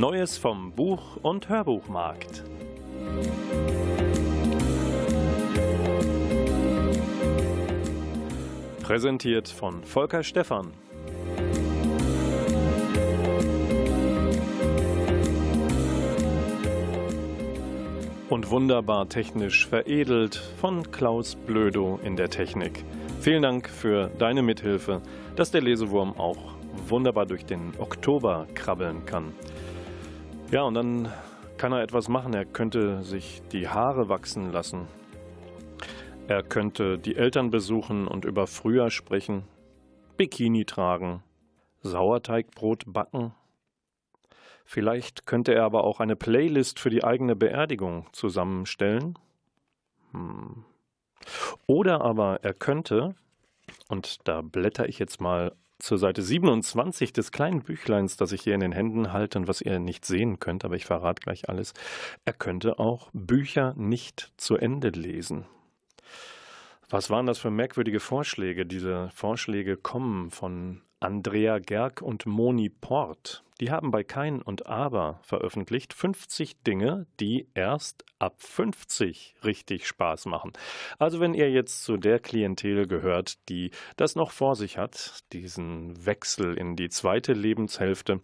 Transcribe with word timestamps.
Neues 0.00 0.38
vom 0.38 0.72
Buch- 0.72 1.16
und 1.20 1.50
Hörbuchmarkt. 1.50 2.42
Präsentiert 8.82 9.50
von 9.50 9.84
Volker 9.84 10.22
Stephan. 10.22 10.72
Und 18.30 18.48
wunderbar 18.48 19.06
technisch 19.10 19.66
veredelt 19.66 20.36
von 20.62 20.90
Klaus 20.90 21.34
Blödo 21.34 22.00
in 22.02 22.16
der 22.16 22.30
Technik. 22.30 22.86
Vielen 23.20 23.42
Dank 23.42 23.68
für 23.68 24.08
deine 24.18 24.40
Mithilfe, 24.40 25.02
dass 25.36 25.50
der 25.50 25.60
Lesewurm 25.60 26.18
auch 26.18 26.54
wunderbar 26.88 27.26
durch 27.26 27.44
den 27.44 27.74
Oktober 27.78 28.46
krabbeln 28.54 29.04
kann. 29.04 29.34
Ja, 30.50 30.62
und 30.62 30.74
dann 30.74 31.12
kann 31.58 31.70
er 31.70 31.82
etwas 31.82 32.08
machen. 32.08 32.34
Er 32.34 32.44
könnte 32.44 33.04
sich 33.04 33.40
die 33.52 33.68
Haare 33.68 34.08
wachsen 34.08 34.50
lassen. 34.50 34.88
Er 36.26 36.42
könnte 36.42 36.98
die 36.98 37.14
Eltern 37.14 37.50
besuchen 37.50 38.08
und 38.08 38.24
über 38.24 38.48
Frühjahr 38.48 38.90
sprechen, 38.90 39.44
Bikini 40.16 40.64
tragen, 40.64 41.22
Sauerteigbrot 41.82 42.84
backen. 42.86 43.32
Vielleicht 44.64 45.24
könnte 45.24 45.54
er 45.54 45.62
aber 45.62 45.84
auch 45.84 46.00
eine 46.00 46.16
Playlist 46.16 46.80
für 46.80 46.90
die 46.90 47.04
eigene 47.04 47.36
Beerdigung 47.36 48.08
zusammenstellen. 48.12 49.18
Hm. 50.10 50.64
Oder 51.66 52.00
aber 52.00 52.42
er 52.42 52.54
könnte, 52.54 53.14
und 53.88 54.26
da 54.26 54.40
blätter 54.42 54.88
ich 54.88 54.98
jetzt 54.98 55.20
mal 55.20 55.54
zur 55.80 55.98
Seite 55.98 56.22
27 56.22 57.12
des 57.12 57.32
kleinen 57.32 57.62
Büchleins, 57.62 58.16
das 58.16 58.32
ich 58.32 58.42
hier 58.42 58.54
in 58.54 58.60
den 58.60 58.72
Händen 58.72 59.12
halte 59.12 59.38
und 59.38 59.48
was 59.48 59.60
ihr 59.60 59.78
nicht 59.78 60.04
sehen 60.04 60.38
könnt, 60.38 60.64
aber 60.64 60.76
ich 60.76 60.86
verrate 60.86 61.20
gleich 61.22 61.48
alles. 61.48 61.74
Er 62.24 62.32
könnte 62.32 62.78
auch 62.78 63.10
Bücher 63.12 63.74
nicht 63.76 64.32
zu 64.36 64.56
Ende 64.56 64.90
lesen. 64.90 65.46
Was 66.88 67.08
waren 67.08 67.26
das 67.26 67.38
für 67.38 67.50
merkwürdige 67.50 68.00
Vorschläge? 68.00 68.66
Diese 68.66 69.10
Vorschläge 69.10 69.76
kommen 69.76 70.30
von 70.30 70.82
Andrea 71.00 71.58
Gerg 71.58 72.02
und 72.02 72.26
Moni 72.26 72.68
Port. 72.68 73.42
Die 73.60 73.70
haben 73.70 73.90
bei 73.90 74.04
Kein 74.04 74.40
und 74.40 74.66
Aber 74.66 75.18
veröffentlicht 75.22 75.92
50 75.92 76.62
Dinge, 76.62 77.06
die 77.20 77.46
erst 77.54 78.04
ab 78.18 78.34
50 78.38 79.34
richtig 79.44 79.86
Spaß 79.86 80.26
machen. 80.26 80.52
Also 80.98 81.20
wenn 81.20 81.34
ihr 81.34 81.50
jetzt 81.50 81.84
zu 81.84 81.96
der 81.96 82.20
Klientel 82.20 82.86
gehört, 82.86 83.48
die 83.48 83.70
das 83.96 84.14
noch 84.14 84.30
vor 84.30 84.56
sich 84.56 84.78
hat, 84.78 85.24
diesen 85.32 86.06
Wechsel 86.06 86.54
in 86.56 86.76
die 86.76 86.88
zweite 86.88 87.32
Lebenshälfte, 87.34 88.20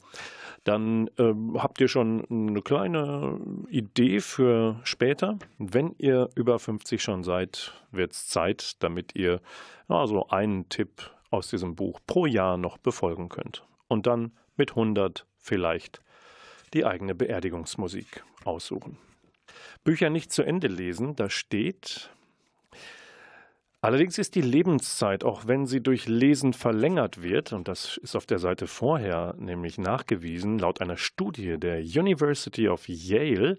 dann 0.65 1.09
äh, 1.19 1.32
habt 1.56 1.81
ihr 1.81 1.88
schon 1.88 2.25
eine 2.31 2.62
kleine 2.62 3.38
Idee 3.69 4.20
für 4.20 4.81
später. 4.84 5.38
Wenn 5.59 5.94
ihr 5.98 6.31
über 6.34 6.59
50 6.59 7.03
schon 7.03 7.25
seid, 7.25 7.72
wird 7.91 8.12
es 8.12 8.26
Zeit, 8.26 8.82
damit 8.82 9.15
ihr 9.15 9.41
also 9.88 10.28
einen 10.28 10.69
Tipp 10.69 11.10
aus 11.31 11.48
diesem 11.48 11.75
Buch 11.75 12.00
pro 12.06 12.26
Jahr 12.26 12.56
noch 12.56 12.78
befolgen 12.78 13.28
könnt. 13.28 13.64
Und 13.88 14.06
dann 14.06 14.32
mit 14.56 14.70
100 14.70 15.26
vielleicht 15.38 16.00
die 16.75 16.84
eigene 16.84 17.14
Beerdigungsmusik 17.14 18.25
aussuchen. 18.44 18.98
Bücher 19.84 20.10
nicht 20.10 20.32
zu 20.32 20.42
Ende 20.42 20.69
lesen, 20.69 21.15
da 21.16 21.31
steht, 21.31 22.10
Allerdings 23.86 24.19
ist 24.19 24.34
die 24.34 24.41
Lebenszeit, 24.41 25.22
auch 25.22 25.47
wenn 25.47 25.66
sie 25.66 25.81
durch 25.81 26.09
Lesen 26.09 26.54
verlängert 26.54 27.22
wird, 27.22 27.53
und 27.53 27.69
das 27.69 27.98
ist 27.98 28.16
auf 28.16 28.26
der 28.26 28.41
Seite 28.41 28.66
vorher 28.66 29.36
nämlich 29.38 29.78
nachgewiesen, 29.78 30.59
laut 30.59 30.81
einer 30.81 30.97
Studie 30.97 31.56
der 31.56 31.78
University 31.78 32.69
of 32.69 32.88
Yale, 32.88 33.59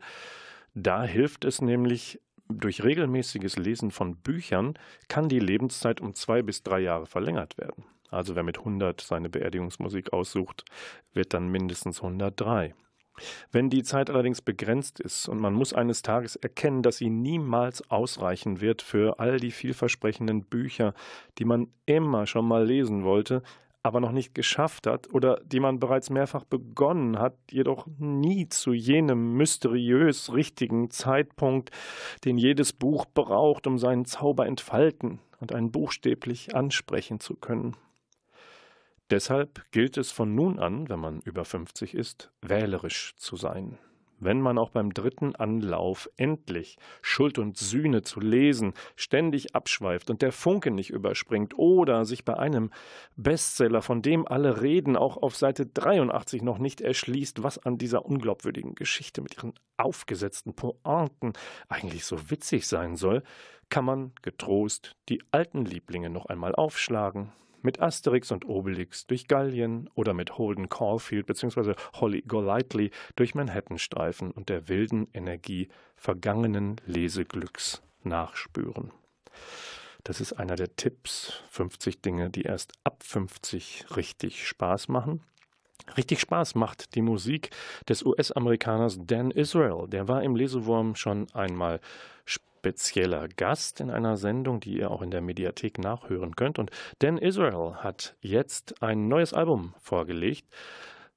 da 0.73 1.03
hilft 1.03 1.45
es 1.45 1.61
nämlich, 1.61 2.19
durch 2.49 2.83
regelmäßiges 2.83 3.57
Lesen 3.57 3.91
von 3.91 4.15
Büchern 4.15 4.77
kann 5.07 5.29
die 5.29 5.39
Lebenszeit 5.39 6.01
um 6.01 6.13
zwei 6.13 6.41
bis 6.41 6.63
drei 6.63 6.79
Jahre 6.79 7.05
verlängert 7.05 7.57
werden. 7.57 7.85
Also 8.09 8.35
wer 8.35 8.43
mit 8.43 8.59
100 8.59 9.01
seine 9.01 9.29
Beerdigungsmusik 9.29 10.13
aussucht, 10.13 10.63
wird 11.13 11.33
dann 11.33 11.49
mindestens 11.49 12.01
103. 12.01 12.73
Wenn 13.51 13.69
die 13.69 13.83
Zeit 13.83 14.09
allerdings 14.09 14.41
begrenzt 14.41 14.99
ist 14.99 15.27
und 15.27 15.41
man 15.41 15.53
muss 15.53 15.73
eines 15.73 16.03
Tages 16.03 16.35
erkennen, 16.35 16.83
dass 16.83 16.97
sie 16.97 17.09
niemals 17.09 17.89
ausreichen 17.89 18.61
wird 18.61 18.81
für 18.81 19.19
all 19.19 19.39
die 19.39 19.51
vielversprechenden 19.51 20.43
Bücher, 20.43 20.93
die 21.39 21.45
man 21.45 21.67
immer 21.85 22.27
schon 22.27 22.47
mal 22.47 22.65
lesen 22.65 23.03
wollte, 23.03 23.41
aber 23.87 23.99
noch 23.99 24.11
nicht 24.11 24.35
geschafft 24.35 24.85
hat 24.85 25.11
oder 25.13 25.41
die 25.45 25.59
man 25.59 25.79
bereits 25.79 26.09
mehrfach 26.09 26.43
begonnen 26.43 27.17
hat, 27.17 27.35
jedoch 27.49 27.87
nie 27.97 28.47
zu 28.49 28.73
jenem 28.73 29.33
mysteriös 29.33 30.33
richtigen 30.33 30.91
Zeitpunkt, 30.91 31.71
den 32.25 32.37
jedes 32.37 32.73
Buch 32.73 33.05
braucht, 33.05 33.65
um 33.65 33.77
seinen 33.77 34.05
Zauber 34.05 34.45
entfalten 34.45 35.19
und 35.39 35.53
einen 35.53 35.71
buchstäblich 35.71 36.55
ansprechen 36.55 37.19
zu 37.19 37.35
können. 37.35 37.75
Deshalb 39.09 39.65
gilt 39.71 39.97
es 39.97 40.11
von 40.11 40.35
nun 40.35 40.59
an, 40.59 40.89
wenn 40.89 40.99
man 40.99 41.21
über 41.21 41.45
50 41.45 41.93
ist, 41.93 42.31
wählerisch 42.41 43.15
zu 43.15 43.37
sein. 43.37 43.77
Wenn 44.19 44.41
man 44.41 44.57
auch 44.57 44.69
beim 44.69 44.93
dritten 44.93 45.35
Anlauf 45.35 46.09
endlich 46.17 46.77
Schuld 47.01 47.37
und 47.37 47.57
Sühne 47.57 48.01
zu 48.01 48.19
lesen 48.19 48.73
ständig 48.95 49.55
abschweift 49.55 50.09
und 50.09 50.21
der 50.21 50.31
Funke 50.31 50.71
nicht 50.71 50.89
überspringt 50.89 51.57
oder 51.57 52.05
sich 52.05 52.25
bei 52.25 52.35
einem 52.37 52.71
Bestseller, 53.15 53.81
von 53.81 54.01
dem 54.01 54.27
alle 54.27 54.61
reden, 54.61 54.95
auch 54.95 55.17
auf 55.17 55.35
Seite 55.35 55.65
83 55.67 56.41
noch 56.41 56.57
nicht 56.57 56.81
erschließt, 56.81 57.43
was 57.43 57.59
an 57.59 57.77
dieser 57.77 58.05
unglaubwürdigen 58.05 58.75
Geschichte 58.75 59.21
mit 59.21 59.35
ihren 59.37 59.53
aufgesetzten 59.77 60.53
Pointen 60.55 61.33
eigentlich 61.69 62.05
so 62.05 62.31
witzig 62.31 62.67
sein 62.67 62.95
soll, 62.95 63.23
kann 63.69 63.85
man 63.85 64.13
getrost 64.21 64.95
die 65.09 65.21
alten 65.31 65.65
Lieblinge 65.65 66.09
noch 66.09 66.25
einmal 66.27 66.55
aufschlagen, 66.55 67.31
mit 67.61 67.81
Asterix 67.81 68.31
und 68.31 68.45
Obelix 68.45 69.07
durch 69.07 69.27
Gallien 69.27 69.89
oder 69.95 70.13
mit 70.13 70.37
Holden 70.37 70.69
Caulfield 70.69 71.25
bzw. 71.25 71.73
Holly 71.93 72.21
Golightly 72.21 72.91
durch 73.15 73.35
Manhattan 73.35 73.77
streifen 73.77 74.31
und 74.31 74.49
der 74.49 74.67
wilden 74.67 75.07
Energie 75.13 75.69
vergangenen 75.95 76.77
Leseglücks 76.85 77.81
nachspüren. 78.03 78.91
Das 80.03 80.21
ist 80.21 80.33
einer 80.33 80.55
der 80.55 80.75
Tipps, 80.75 81.41
50 81.49 82.01
Dinge, 82.01 82.29
die 82.29 82.43
erst 82.43 82.71
ab 82.83 83.03
50 83.03 83.97
richtig 83.97 84.47
Spaß 84.47 84.87
machen. 84.87 85.21
Richtig 85.95 86.19
Spaß 86.19 86.55
macht 86.55 86.95
die 86.95 87.01
Musik 87.01 87.49
des 87.87 88.03
US-Amerikaners 88.03 88.99
Dan 89.01 89.31
Israel. 89.31 89.87
Der 89.87 90.07
war 90.07 90.23
im 90.23 90.35
Lesewurm 90.35 90.95
schon 90.95 91.27
einmal 91.33 91.79
spezieller 92.67 93.29
Gast 93.29 93.79
in 93.79 93.89
einer 93.89 94.17
Sendung, 94.17 94.59
die 94.59 94.79
ihr 94.79 94.91
auch 94.91 95.01
in 95.01 95.09
der 95.09 95.21
Mediathek 95.21 95.77
nachhören 95.77 96.35
könnt. 96.35 96.59
Und 96.59 96.69
Dan 96.99 97.17
Israel 97.17 97.75
hat 97.75 98.17
jetzt 98.19 98.83
ein 98.83 99.07
neues 99.07 99.33
Album 99.33 99.73
vorgelegt. 99.79 100.45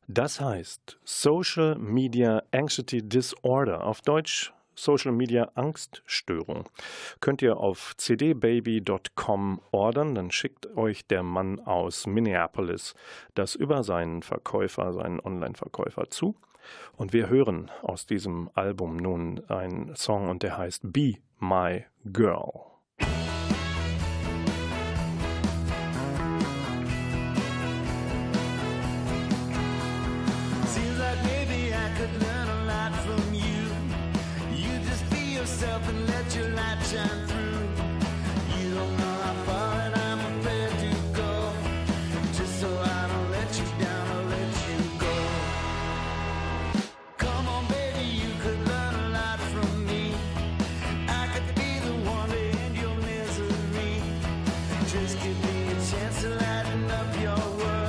Das 0.07 0.41
heißt 0.41 0.99
Social 1.03 1.77
Media 1.77 2.43
Anxiety 2.53 3.03
Disorder. 3.03 3.85
Auf 3.85 4.01
Deutsch 4.03 4.53
Social 4.77 5.11
Media 5.11 5.51
Angststörung. 5.57 6.69
Könnt 7.21 7.43
ihr 7.43 7.57
auf 7.57 7.95
cdbaby.com 7.97 9.61
ordern, 9.73 10.15
dann 10.15 10.31
schickt 10.31 10.69
euch 10.77 11.05
der 11.07 11.25
Mann 11.25 11.59
aus 11.59 12.07
Minneapolis 12.07 12.95
das 13.35 13.57
über 13.57 13.83
seinen 13.83 14.23
Verkäufer, 14.23 14.93
seinen 14.93 15.19
Online-Verkäufer 15.19 16.09
zu. 16.11 16.37
Und 16.97 17.13
wir 17.13 17.29
hören 17.29 17.71
aus 17.83 18.07
diesem 18.07 18.51
Album 18.55 18.97
nun 18.97 19.43
einen 19.49 19.95
Song 19.97 20.29
und 20.29 20.43
der 20.43 20.57
heißt 20.59 20.93
Be 20.93 21.15
My 21.39 21.85
Girl. 22.05 22.70
Just 54.93 55.23
give 55.23 55.45
me 55.45 55.69
a 55.69 55.75
chance 55.75 56.21
to 56.23 56.31
lighten 56.31 56.91
up 56.91 57.21
your 57.21 57.37
world. 57.59 57.80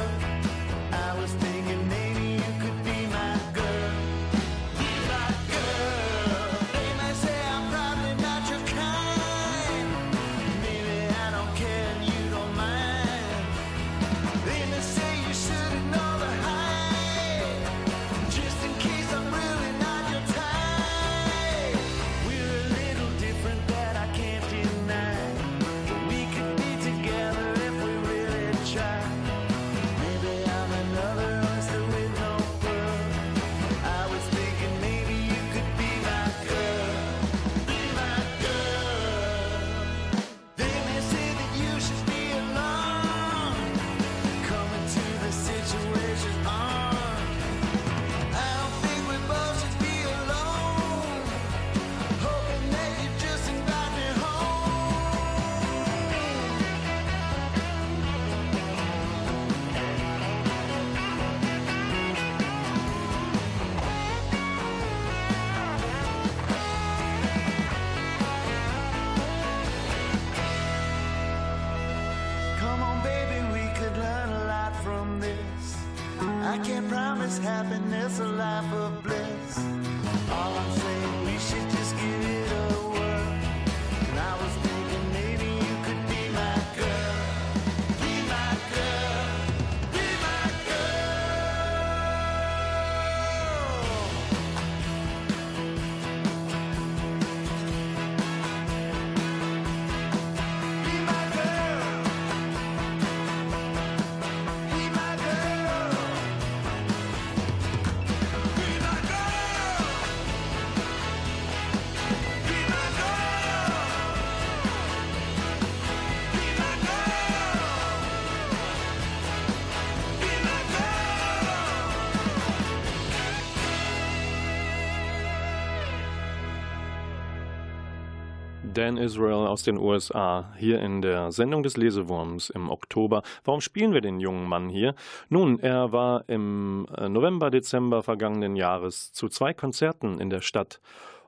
Dan 128.81 128.97
Israel 128.97 129.45
aus 129.45 129.61
den 129.61 129.77
USA, 129.77 130.55
hier 130.57 130.81
in 130.81 131.03
der 131.03 131.31
Sendung 131.31 131.61
des 131.61 131.77
Lesewurms 131.77 132.49
im 132.49 132.71
Oktober. 132.71 133.21
Warum 133.43 133.61
spielen 133.61 133.93
wir 133.93 134.01
den 134.01 134.19
jungen 134.19 134.49
Mann 134.49 134.69
hier? 134.69 134.95
Nun, 135.29 135.59
er 135.59 135.91
war 135.91 136.27
im 136.27 136.87
äh, 136.97 137.07
November, 137.07 137.51
Dezember 137.51 138.01
vergangenen 138.01 138.55
Jahres 138.55 139.13
zu 139.13 139.29
zwei 139.29 139.53
Konzerten 139.53 140.19
in 140.19 140.31
der 140.31 140.41
Stadt 140.41 140.81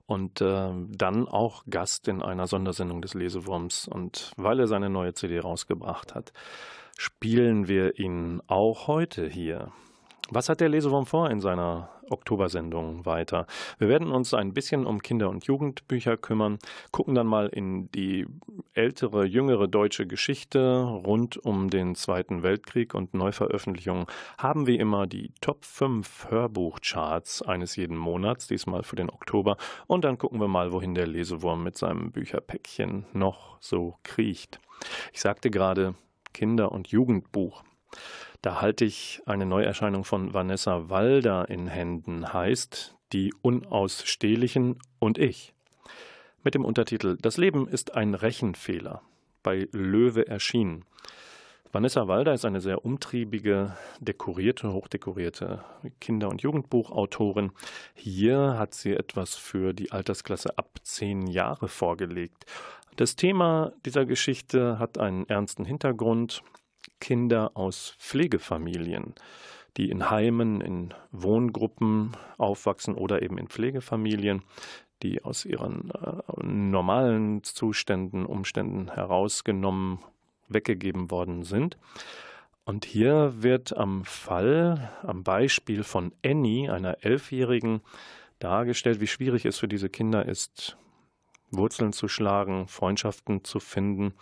und 0.07 0.41
äh, 0.41 0.71
dann 0.97 1.27
auch 1.27 1.63
Gast 1.69 2.07
in 2.07 2.23
einer 2.23 2.47
Sondersendung 2.47 3.03
des 3.03 3.13
Lesewurms. 3.13 3.87
Und 3.87 4.31
weil 4.35 4.59
er 4.59 4.65
seine 4.65 4.89
neue 4.89 5.13
CD 5.13 5.37
rausgebracht 5.37 6.15
hat, 6.15 6.33
spielen 6.97 7.67
wir 7.67 7.99
ihn 7.99 8.41
auch 8.47 8.87
heute 8.87 9.27
hier. 9.29 9.71
Was 10.29 10.47
hat 10.47 10.61
der 10.61 10.69
Lesewurm 10.69 11.05
vor 11.05 11.29
in 11.29 11.41
seiner 11.41 11.89
Oktobersendung 12.09 13.05
weiter? 13.05 13.45
Wir 13.77 13.89
werden 13.89 14.09
uns 14.09 14.33
ein 14.33 14.53
bisschen 14.53 14.85
um 14.85 15.01
Kinder- 15.01 15.29
und 15.29 15.45
Jugendbücher 15.45 16.15
kümmern, 16.15 16.59
gucken 16.91 17.13
dann 17.13 17.27
mal 17.27 17.47
in 17.47 17.91
die 17.91 18.25
ältere, 18.73 19.25
jüngere 19.25 19.67
deutsche 19.67 20.07
Geschichte 20.07 20.81
rund 20.81 21.35
um 21.37 21.69
den 21.69 21.95
Zweiten 21.95 22.41
Weltkrieg 22.41 22.93
und 22.93 23.13
Neuveröffentlichungen 23.13 24.05
haben 24.37 24.65
wie 24.65 24.77
immer 24.77 25.07
die 25.07 25.33
Top 25.41 25.65
5 25.65 26.27
Hörbuchcharts 26.29 27.41
eines 27.41 27.75
jeden 27.75 27.97
Monats, 27.97 28.47
diesmal 28.47 28.83
für 28.83 28.95
den 28.95 29.09
Oktober. 29.09 29.57
Und 29.87 30.05
dann 30.05 30.17
gucken 30.17 30.39
wir 30.39 30.47
mal, 30.47 30.71
wohin 30.71 30.95
der 30.95 31.07
Lesewurm 31.07 31.63
mit 31.63 31.77
seinem 31.77 32.13
Bücherpäckchen 32.13 33.05
noch 33.11 33.57
so 33.59 33.97
kriecht. 34.03 34.61
Ich 35.11 35.19
sagte 35.19 35.51
gerade 35.51 35.95
Kinder- 36.31 36.71
und 36.71 36.87
Jugendbuch. 36.87 37.63
Da 38.43 38.59
halte 38.59 38.83
ich 38.83 39.21
eine 39.25 39.45
Neuerscheinung 39.45 40.03
von 40.03 40.33
Vanessa 40.33 40.89
Walder 40.89 41.49
in 41.49 41.67
Händen, 41.67 42.33
heißt 42.33 42.93
Die 43.13 43.33
Unausstehlichen 43.41 44.79
und 44.99 45.17
ich. 45.17 45.53
Mit 46.43 46.53
dem 46.53 46.65
Untertitel 46.65 47.15
Das 47.21 47.37
Leben 47.37 47.69
ist 47.69 47.95
ein 47.95 48.13
Rechenfehler. 48.13 49.01
Bei 49.43 49.69
Löwe 49.71 50.27
erschienen. 50.27 50.83
Vanessa 51.71 52.09
Walder 52.09 52.33
ist 52.33 52.43
eine 52.43 52.59
sehr 52.59 52.83
umtriebige, 52.83 53.77
dekorierte, 54.01 54.73
hochdekorierte 54.73 55.63
Kinder- 56.01 56.27
und 56.27 56.41
Jugendbuchautorin. 56.41 57.53
Hier 57.95 58.57
hat 58.57 58.73
sie 58.73 58.91
etwas 58.91 59.35
für 59.35 59.71
die 59.71 59.93
Altersklasse 59.93 60.57
ab 60.57 60.79
zehn 60.83 61.27
Jahre 61.27 61.69
vorgelegt. 61.69 62.45
Das 62.97 63.15
Thema 63.15 63.71
dieser 63.85 64.05
Geschichte 64.05 64.79
hat 64.79 64.97
einen 64.97 65.29
ernsten 65.29 65.63
Hintergrund. 65.63 66.43
Kinder 67.03 67.51
aus 67.55 67.97
Pflegefamilien, 67.99 69.13
die 69.75 69.89
in 69.89 70.09
Heimen, 70.09 70.61
in 70.61 70.93
Wohngruppen 71.11 72.15
aufwachsen 72.37 72.95
oder 72.95 73.21
eben 73.21 73.37
in 73.37 73.49
Pflegefamilien, 73.49 74.41
die 75.01 75.21
aus 75.21 75.43
ihren 75.43 75.91
äh, 75.91 76.45
normalen 76.45 77.43
Zuständen, 77.43 78.25
Umständen 78.25 78.89
herausgenommen, 78.89 79.99
weggegeben 80.47 81.11
worden 81.11 81.43
sind. 81.43 81.77
Und 82.63 82.85
hier 82.85 83.33
wird 83.43 83.75
am 83.75 84.05
Fall, 84.05 84.89
am 85.01 85.23
Beispiel 85.23 85.83
von 85.83 86.13
Annie, 86.23 86.71
einer 86.71 87.03
Elfjährigen, 87.03 87.81
dargestellt, 88.39 89.01
wie 89.01 89.07
schwierig 89.07 89.43
es 89.43 89.57
für 89.57 89.67
diese 89.67 89.89
Kinder 89.89 90.25
ist, 90.25 90.77
Wurzeln 91.51 91.91
zu 91.91 92.07
schlagen, 92.07 92.69
Freundschaften 92.69 93.43
zu 93.43 93.59
finden 93.59 94.13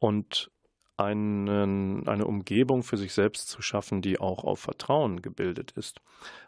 und 0.00 0.50
einen, 0.96 2.06
eine 2.06 2.26
Umgebung 2.26 2.82
für 2.82 2.96
sich 2.96 3.12
selbst 3.12 3.48
zu 3.48 3.62
schaffen, 3.62 4.02
die 4.02 4.20
auch 4.20 4.44
auf 4.44 4.60
Vertrauen 4.60 5.22
gebildet 5.22 5.72
ist. 5.72 6.00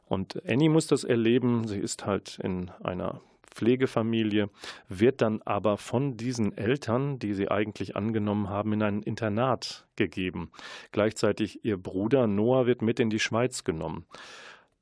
Und 0.05 0.41
Annie 0.47 0.71
muss 0.71 0.87
das 0.87 1.05
erleben. 1.05 1.67
Sie 1.67 1.79
ist 1.79 2.07
halt 2.07 2.39
in 2.43 2.71
einer 2.83 3.21
Pflegefamilie, 3.57 4.51
wird 4.89 5.23
dann 5.23 5.41
aber 5.43 5.79
von 5.79 6.17
diesen 6.17 6.57
Eltern, 6.57 7.19
die 7.19 7.33
sie 7.33 7.51
eigentlich 7.51 7.97
angenommen 7.97 8.51
haben, 8.51 8.75
in 8.75 8.83
ein 8.83 9.03
Internat 9.03 9.87
gegeben. 9.97 10.51
Gleichzeitig 10.93 11.65
ihr 11.65 11.79
Bruder 11.79 12.27
Noah 12.27 12.67
wird 12.67 12.83
mit 12.83 13.01
in 13.01 13.09
die 13.09 13.19
Schweiz 13.19 13.65
genommen. 13.65 14.05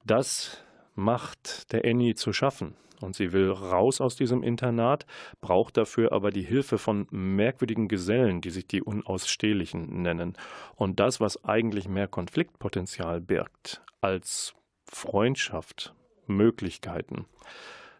Das 0.04 0.62
macht 0.94 1.72
der 1.72 1.84
Annie 1.84 2.14
zu 2.14 2.32
schaffen. 2.32 2.74
Und 3.04 3.14
sie 3.14 3.32
will 3.32 3.50
raus 3.50 4.00
aus 4.00 4.16
diesem 4.16 4.42
Internat, 4.42 5.06
braucht 5.40 5.76
dafür 5.76 6.12
aber 6.12 6.30
die 6.30 6.42
Hilfe 6.42 6.78
von 6.78 7.06
merkwürdigen 7.10 7.88
Gesellen, 7.88 8.40
die 8.40 8.50
sich 8.50 8.66
die 8.66 8.82
Unausstehlichen 8.82 10.02
nennen. 10.02 10.36
Und 10.74 10.98
das, 10.98 11.20
was 11.20 11.44
eigentlich 11.44 11.88
mehr 11.88 12.08
Konfliktpotenzial 12.08 13.20
birgt 13.20 13.82
als 14.00 14.54
Freundschaft, 14.84 15.94
Möglichkeiten, 16.26 17.26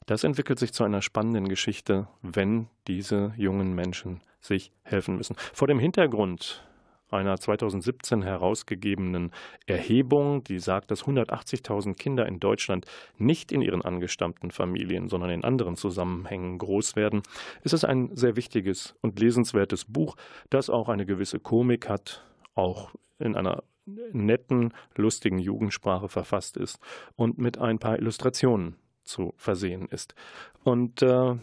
das 0.07 0.25
entwickelt 0.25 0.59
sich 0.59 0.73
zu 0.73 0.85
einer 0.85 1.01
spannenden 1.01 1.49
Geschichte, 1.49 2.09
wenn 2.21 2.69
diese 2.87 3.33
jungen 3.37 3.75
Menschen 3.75 4.21
sich 4.41 4.73
helfen 4.83 5.17
müssen. 5.17 5.37
Vor 5.55 5.67
dem 5.69 5.79
Hintergrund 5.79 6.63
einer 7.11 7.39
2017 7.39 8.23
herausgegebenen 8.23 9.31
Erhebung, 9.67 10.43
die 10.45 10.59
sagt, 10.59 10.91
dass 10.91 11.05
180.000 11.05 11.95
Kinder 11.95 12.27
in 12.27 12.41
Deutschland 12.41 12.87
nicht 13.19 13.53
in 13.53 13.63
ihren 13.63 13.83
angestammten 13.83 14.51
Familien, 14.51 15.09
sondern 15.09 15.31
in 15.31 15.45
anderen 15.45 15.77
Zusammenhängen 15.77 16.59
groß 16.59 16.97
werden, 16.97 17.23
ist 17.63 17.75
es 17.75 17.85
ein 17.85 18.15
sehr 18.17 18.37
wichtiges 18.37 18.95
und 19.01 19.19
lesenswertes 19.19 19.85
Buch, 19.85 20.17
das 20.51 20.71
auch 20.71 20.89
eine 20.89 21.07
gewisse 21.07 21.41
Komik 21.41 21.89
hat, 21.89 22.25
auch 22.55 22.93
in 23.19 23.37
einer 23.37 23.63
netten, 23.87 24.73
lustigen 24.97 25.39
Jugendsprache 25.39 26.09
verfasst 26.09 26.57
ist 26.57 26.79
und 27.17 27.39
mit 27.39 27.59
ein 27.59 27.79
paar 27.79 27.99
Illustrationen 27.99 28.77
zu 29.05 29.35
versehen 29.37 29.89
ist. 29.91 30.15
Und 30.63 31.03
äh, 31.03 31.37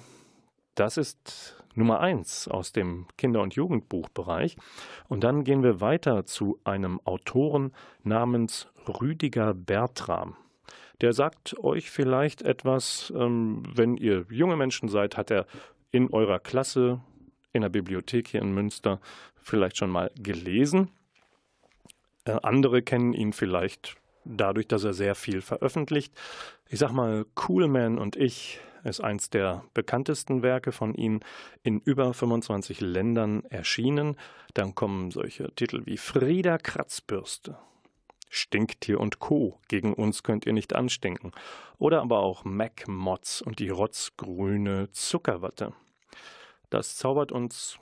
das 0.76 0.98
ist 0.98 1.61
Nummer 1.76 2.00
eins 2.00 2.48
aus 2.48 2.72
dem 2.72 3.08
Kinder- 3.18 3.42
und 3.42 3.56
Jugendbuchbereich. 3.56 4.58
Und 5.08 5.24
dann 5.24 5.44
gehen 5.44 5.64
wir 5.64 5.82
weiter 5.82 6.26
zu 6.26 6.60
einem 6.64 7.00
Autoren 7.06 7.72
namens 8.04 8.68
Rüdiger 8.88 9.54
Bertram. 9.54 10.36
Der 11.02 11.14
sagt 11.14 11.58
euch 11.60 11.90
vielleicht 11.90 12.44
etwas, 12.44 13.12
ähm, 13.16 13.64
wenn 13.74 13.98
ihr 13.98 14.26
junge 14.30 14.56
Menschen 14.56 14.88
seid, 14.88 15.18
hat 15.18 15.32
er 15.32 15.48
in 15.92 16.12
eurer 16.12 16.40
Klasse 16.40 17.02
in 17.54 17.62
der 17.64 17.70
Bibliothek 17.70 18.28
hier 18.28 18.42
in 18.42 18.54
Münster 18.54 19.00
vielleicht 19.36 19.78
schon 19.78 19.90
mal 19.90 20.12
gelesen. 20.16 20.90
Äh, 22.26 22.38
andere 22.44 22.82
kennen 22.82 23.14
ihn 23.14 23.34
vielleicht 23.34 23.98
dadurch, 24.26 24.68
dass 24.68 24.84
er 24.84 24.94
sehr 24.94 25.16
viel 25.16 25.42
veröffentlicht. 25.42 26.14
Ich 26.70 26.80
sag 26.80 26.92
mal, 26.92 27.26
Coolman 27.36 27.98
und 27.98 28.16
ich 28.16 28.60
ist 28.84 29.02
eins 29.02 29.30
der 29.30 29.64
bekanntesten 29.74 30.42
Werke 30.42 30.72
von 30.72 30.94
ihm, 30.94 31.20
in 31.64 31.80
über 31.80 32.14
25 32.14 32.82
Ländern 32.82 33.44
erschienen. 33.46 34.16
Dann 34.54 34.76
kommen 34.76 35.12
solche 35.12 35.54
Titel 35.56 35.86
wie 35.86 35.98
Frieda 35.98 36.58
Kratzbürste, 36.58 37.58
Stinktier 38.30 39.00
und 39.00 39.20
Co. 39.20 39.60
Gegen 39.68 39.94
uns 39.94 40.24
könnt 40.24 40.46
ihr 40.46 40.54
nicht 40.54 40.74
anstinken. 40.74 41.32
Oder 41.78 42.02
aber 42.02 42.20
auch 42.20 42.44
Mac 42.44 42.88
Mods 42.88 43.42
und 43.42 43.60
die 43.60 43.70
rotzgrüne 43.70 44.92
Zuckerwatte. 44.92 45.74
Das 46.70 46.98
zaubert 46.98 47.32
uns 47.32 47.78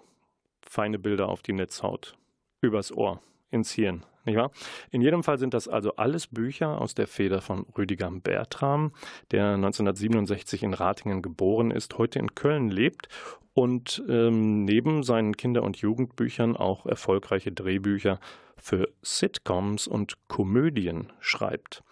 feine 0.62 1.00
Bilder 1.00 1.30
auf 1.30 1.42
die 1.42 1.54
Netzhaut, 1.54 2.16
übers 2.62 2.92
Ohr, 2.92 3.22
ins 3.52 3.72
Hirn, 3.72 4.06
nicht 4.30 4.38
wahr? 4.38 4.52
In 4.92 5.02
jedem 5.02 5.24
Fall 5.24 5.38
sind 5.38 5.54
das 5.54 5.68
also 5.68 5.96
alles 5.96 6.28
Bücher 6.28 6.80
aus 6.80 6.94
der 6.94 7.08
Feder 7.08 7.42
von 7.42 7.66
Rüdiger 7.78 8.10
Bertram, 8.12 8.92
der 9.32 9.56
1967 9.56 10.64
in 10.64 10.74
Ratingen 10.74 11.22
geboren 11.22 11.72
ist, 11.72 11.98
heute 11.98 12.20
in 12.20 12.36
Köln 12.36 12.70
lebt 12.70 13.10
und 13.54 14.04
ähm, 14.08 14.64
neben 14.64 15.04
seinen 15.04 15.36
Kinder- 15.36 15.64
und 15.64 15.78
Jugendbüchern 15.78 16.56
auch 16.56 16.86
erfolgreiche 16.86 17.52
Drehbücher 17.52 18.20
für 18.58 18.90
Sitcoms 19.02 19.88
und 19.88 20.18
Komödien 20.28 21.12
schreibt. 21.20 21.84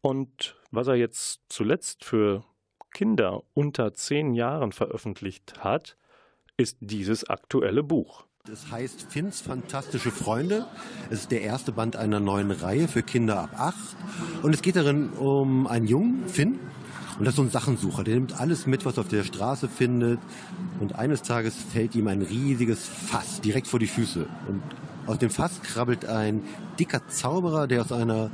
Und 0.00 0.56
was 0.70 0.86
er 0.86 0.94
jetzt 0.94 1.40
zuletzt 1.48 2.04
für 2.04 2.44
Kinder 2.92 3.42
unter 3.54 3.92
zehn 3.92 4.34
Jahren 4.34 4.72
veröffentlicht 4.72 5.64
hat, 5.64 5.96
ist 6.56 6.78
dieses 6.80 7.28
aktuelle 7.28 7.82
Buch. 7.82 8.24
Es 8.52 8.70
heißt 8.70 9.06
Finns 9.08 9.40
fantastische 9.40 10.12
Freunde. 10.12 10.66
Es 11.10 11.22
ist 11.22 11.32
der 11.32 11.42
erste 11.42 11.72
Band 11.72 11.96
einer 11.96 12.20
neuen 12.20 12.52
Reihe 12.52 12.86
für 12.86 13.02
Kinder 13.02 13.40
ab 13.40 13.50
acht. 13.58 13.96
Und 14.42 14.54
es 14.54 14.62
geht 14.62 14.76
darin 14.76 15.08
um 15.10 15.66
einen 15.66 15.88
Jungen, 15.88 16.28
Finn. 16.28 16.60
Und 17.18 17.24
das 17.24 17.32
ist 17.32 17.36
so 17.36 17.42
ein 17.42 17.50
Sachensucher. 17.50 18.04
Der 18.04 18.14
nimmt 18.14 18.38
alles 18.38 18.66
mit, 18.66 18.84
was 18.84 18.98
er 18.98 19.00
auf 19.00 19.08
der 19.08 19.24
Straße 19.24 19.68
findet. 19.68 20.20
Und 20.78 20.94
eines 20.94 21.22
Tages 21.22 21.56
fällt 21.56 21.96
ihm 21.96 22.06
ein 22.06 22.22
riesiges 22.22 22.86
Fass 22.86 23.40
direkt 23.40 23.66
vor 23.66 23.80
die 23.80 23.88
Füße. 23.88 24.26
Und 24.46 24.62
aus 25.06 25.18
dem 25.18 25.30
Fass 25.30 25.60
krabbelt 25.62 26.04
ein 26.04 26.42
dicker 26.78 27.08
Zauberer, 27.08 27.66
der 27.66 27.80
aus 27.80 27.90
einer, 27.90 28.30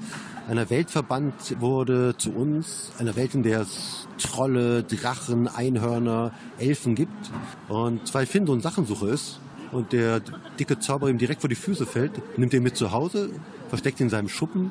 einer 0.47 0.69
Welt 0.69 0.90
verbannt 0.90 1.59
wurde 1.61 2.16
zu 2.19 2.33
uns. 2.33 2.92
Einer 2.99 3.16
Welt, 3.16 3.35
in 3.35 3.45
der 3.45 3.62
es 3.62 4.07
Trolle, 4.19 4.83
Drachen, 4.83 5.49
Einhörner, 5.49 6.33
Elfen 6.59 6.97
gibt. 6.97 7.31
Und 7.69 8.12
weil 8.12 8.26
Finn 8.26 8.47
so 8.47 8.52
ein 8.52 8.61
Sachensucher 8.61 9.09
ist, 9.09 9.40
und 9.73 9.93
der 9.93 10.21
dicke 10.59 10.79
Zauberer 10.79 11.11
ihm 11.11 11.19
direkt 11.19 11.41
vor 11.41 11.49
die 11.49 11.57
Füße 11.57 11.87
fällt, 11.87 12.12
nimmt 12.38 12.52
ihn 12.55 12.62
mit 12.62 12.76
zu 12.76 12.93
Hause, 12.93 13.31
versteckt 13.69 14.00
ihn 14.00 14.05
in 14.05 14.11
seinem 14.11 14.29
Schuppen 14.29 14.71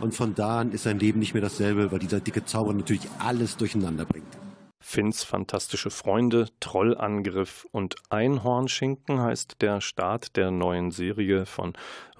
und 0.00 0.14
von 0.14 0.34
da 0.34 0.60
an 0.60 0.72
ist 0.72 0.84
sein 0.84 0.98
Leben 0.98 1.18
nicht 1.18 1.34
mehr 1.34 1.42
dasselbe, 1.42 1.92
weil 1.92 1.98
dieser 1.98 2.20
dicke 2.20 2.44
Zauberer 2.44 2.74
natürlich 2.74 3.08
alles 3.18 3.56
durcheinander 3.56 4.04
bringt. 4.04 4.38
Finns 4.80 5.22
fantastische 5.22 5.90
Freunde, 5.90 6.46
Trollangriff 6.60 7.66
und 7.72 7.96
Einhornschinken 8.08 9.20
heißt 9.20 9.56
der 9.60 9.82
Start 9.82 10.36
der 10.36 10.50
neuen 10.50 10.92
Serie 10.92 11.44
von 11.44 11.74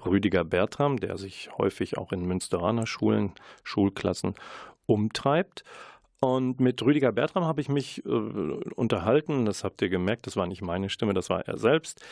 Rüdiger 0.05 0.43
Bertram, 0.43 0.97
der 0.97 1.17
sich 1.17 1.49
häufig 1.57 1.97
auch 1.97 2.11
in 2.11 2.25
Münsteraner 2.25 2.85
Schulen, 2.85 3.31
Schulklassen 3.63 4.35
umtreibt. 4.85 5.63
Und 6.21 6.59
mit 6.59 6.81
Rüdiger 6.81 7.11
Bertram 7.11 7.45
habe 7.45 7.61
ich 7.61 7.69
mich 7.69 8.05
äh, 8.05 8.09
unterhalten. 8.09 9.45
Das 9.45 9.63
habt 9.63 9.81
ihr 9.81 9.89
gemerkt, 9.89 10.27
das 10.27 10.35
war 10.35 10.47
nicht 10.47 10.61
meine 10.61 10.89
Stimme, 10.89 11.13
das 11.13 11.29
war 11.29 11.47
er 11.47 11.57
selbst. 11.57 12.03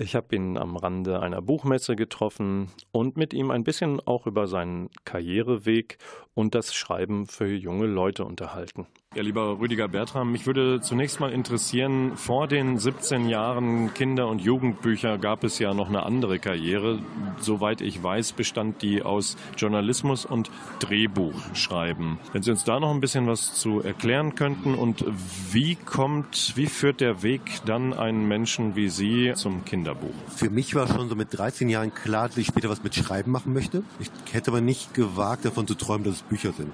Ich 0.00 0.14
habe 0.14 0.36
ihn 0.36 0.56
am 0.56 0.76
Rande 0.76 1.18
einer 1.20 1.42
Buchmesse 1.42 1.96
getroffen 1.96 2.68
und 2.92 3.16
mit 3.16 3.34
ihm 3.34 3.50
ein 3.50 3.64
bisschen 3.64 4.00
auch 4.06 4.28
über 4.28 4.46
seinen 4.46 4.90
Karriereweg 5.04 5.98
und 6.34 6.54
das 6.54 6.72
Schreiben 6.72 7.26
für 7.26 7.48
junge 7.48 7.86
Leute 7.86 8.24
unterhalten. 8.24 8.86
Ja, 9.14 9.22
lieber 9.22 9.58
Rüdiger 9.58 9.88
Bertram, 9.88 10.30
mich 10.30 10.46
würde 10.46 10.80
zunächst 10.80 11.18
mal 11.18 11.32
interessieren, 11.32 12.16
vor 12.16 12.46
den 12.46 12.78
17 12.78 13.26
Jahren 13.28 13.92
Kinder- 13.94 14.28
und 14.28 14.40
Jugendbücher 14.40 15.16
gab 15.16 15.44
es 15.44 15.58
ja 15.58 15.72
noch 15.72 15.88
eine 15.88 16.04
andere 16.04 16.38
Karriere. 16.38 17.00
Soweit 17.40 17.80
ich 17.80 18.00
weiß, 18.00 18.34
bestand 18.34 18.82
die 18.82 19.02
aus 19.02 19.36
Journalismus 19.56 20.26
und 20.26 20.50
Drehbuchschreiben. 20.80 22.18
Wenn 22.32 22.42
Sie 22.42 22.50
uns 22.50 22.64
da 22.64 22.78
noch 22.78 22.92
ein 22.92 23.00
bisschen 23.00 23.26
was 23.26 23.54
zu 23.54 23.80
erklären 23.80 24.34
könnten 24.34 24.74
und 24.74 25.04
wie 25.52 25.74
kommt, 25.74 26.52
wie 26.54 26.66
führt 26.66 27.00
der 27.00 27.22
Weg 27.22 27.40
dann 27.64 27.94
einen 27.94 28.28
Menschen 28.28 28.76
wie 28.76 28.90
Sie 28.90 29.32
zum 29.34 29.64
Kinderbuch? 29.88 30.14
Für 30.34 30.50
mich 30.50 30.74
war 30.74 30.86
schon 30.86 31.08
so 31.08 31.14
mit 31.14 31.36
13 31.36 31.68
Jahren 31.68 31.94
klar, 31.94 32.28
dass 32.28 32.36
ich 32.36 32.46
später 32.46 32.68
was 32.68 32.82
mit 32.82 32.94
Schreiben 32.94 33.30
machen 33.30 33.52
möchte. 33.52 33.82
Ich 34.00 34.10
hätte 34.32 34.50
aber 34.50 34.60
nicht 34.60 34.94
gewagt, 34.94 35.44
davon 35.44 35.66
zu 35.66 35.74
träumen, 35.74 36.04
dass 36.04 36.16
es 36.16 36.22
Bücher 36.22 36.52
sind. 36.52 36.72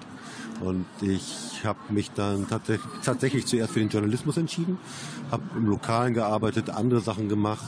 Und 0.60 0.86
ich 1.00 1.64
habe 1.64 1.78
mich 1.88 2.10
dann 2.12 2.48
tatsächlich, 2.48 2.86
tatsächlich 3.04 3.46
zuerst 3.46 3.72
für 3.72 3.80
den 3.80 3.88
Journalismus 3.88 4.36
entschieden, 4.36 4.78
habe 5.30 5.42
im 5.56 5.66
Lokalen 5.66 6.14
gearbeitet, 6.14 6.70
andere 6.70 7.00
Sachen 7.00 7.28
gemacht, 7.28 7.64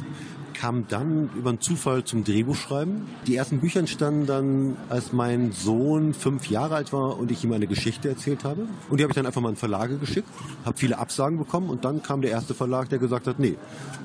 kam 0.58 0.86
dann 0.88 1.30
über 1.36 1.50
einen 1.50 1.60
Zufall 1.60 2.04
zum 2.04 2.24
Drehbuchschreiben. 2.24 3.06
Die 3.26 3.36
ersten 3.36 3.60
Bücher 3.60 3.80
entstanden 3.80 4.26
dann, 4.26 4.76
als 4.88 5.12
mein 5.12 5.52
Sohn 5.52 6.14
fünf 6.14 6.48
Jahre 6.48 6.76
alt 6.76 6.92
war 6.92 7.18
und 7.18 7.30
ich 7.30 7.44
ihm 7.44 7.52
eine 7.52 7.66
Geschichte 7.66 8.08
erzählt 8.08 8.44
habe. 8.44 8.66
Und 8.88 8.98
die 8.98 9.04
habe 9.04 9.12
ich 9.12 9.16
dann 9.16 9.26
einfach 9.26 9.40
mal 9.40 9.50
in 9.50 9.56
Verlage 9.56 9.98
geschickt, 9.98 10.28
habe 10.64 10.76
viele 10.76 10.98
Absagen 10.98 11.38
bekommen 11.38 11.68
und 11.68 11.84
dann 11.84 12.02
kam 12.02 12.22
der 12.22 12.30
erste 12.30 12.54
Verlag, 12.54 12.88
der 12.88 12.98
gesagt 12.98 13.26
hat, 13.26 13.38
nee, 13.38 13.56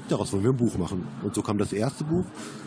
daraus 0.10 0.34
wollen 0.34 0.44
wir 0.44 0.52
ein 0.52 0.58
Buch 0.58 0.78
machen. 0.78 1.08
Und 1.24 1.36
so 1.36 1.42
kam 1.42 1.58
das 1.58 1.74
erste 1.74 2.04
Buch 2.04 2.26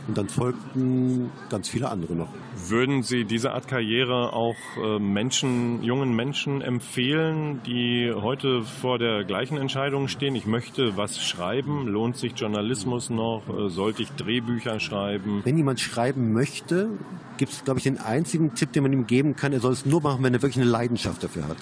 und 0.09 0.17
dann 0.19 0.29
folgten 0.29 1.31
ganz 1.49 1.69
viele 1.69 1.91
andere 1.91 2.15
noch. 2.15 2.29
Würden 2.69 3.03
Sie 3.03 3.25
diese 3.25 3.53
Art 3.53 3.69
Karriere 3.69 4.33
auch 4.33 4.57
äh, 4.83 4.99
Menschen, 4.99 5.83
jungen 5.83 6.15
Menschen 6.15 6.63
empfehlen, 6.63 7.61
die 7.67 8.13
heute 8.15 8.63
vor 8.63 8.99
der 8.99 9.25
gleichen 9.25 9.57
Entscheidung 9.57 10.09
stehen? 10.09 10.35
Ich 10.35 10.47
möchte 10.47 10.97
was 10.97 11.23
schreiben. 11.23 11.87
Lohnt 11.87 12.17
sich 12.17 12.33
Journalismus 12.37 13.11
noch? 13.11 13.43
Sollte 13.75 14.03
ich 14.03 14.11
Drehbücher 14.13 14.79
schreiben? 14.79 15.41
Wenn 15.45 15.57
jemand 15.57 15.81
schreiben 15.81 16.33
möchte, 16.33 16.91
gibt 17.39 17.53
es, 17.53 17.65
glaube 17.65 17.79
ich, 17.79 17.85
den 17.85 17.99
einzigen 17.99 18.55
Tipp, 18.55 18.73
den 18.73 18.85
man 18.85 18.93
ihm 18.93 19.09
geben 19.09 19.35
kann. 19.35 19.53
Er 19.53 19.59
soll 19.59 19.73
es 19.73 19.85
nur 19.85 20.01
machen, 20.01 20.23
wenn 20.23 20.33
er 20.33 20.43
wirklich 20.43 20.63
eine 20.63 20.71
Leidenschaft 20.71 21.25
dafür 21.25 21.49
hat. 21.49 21.57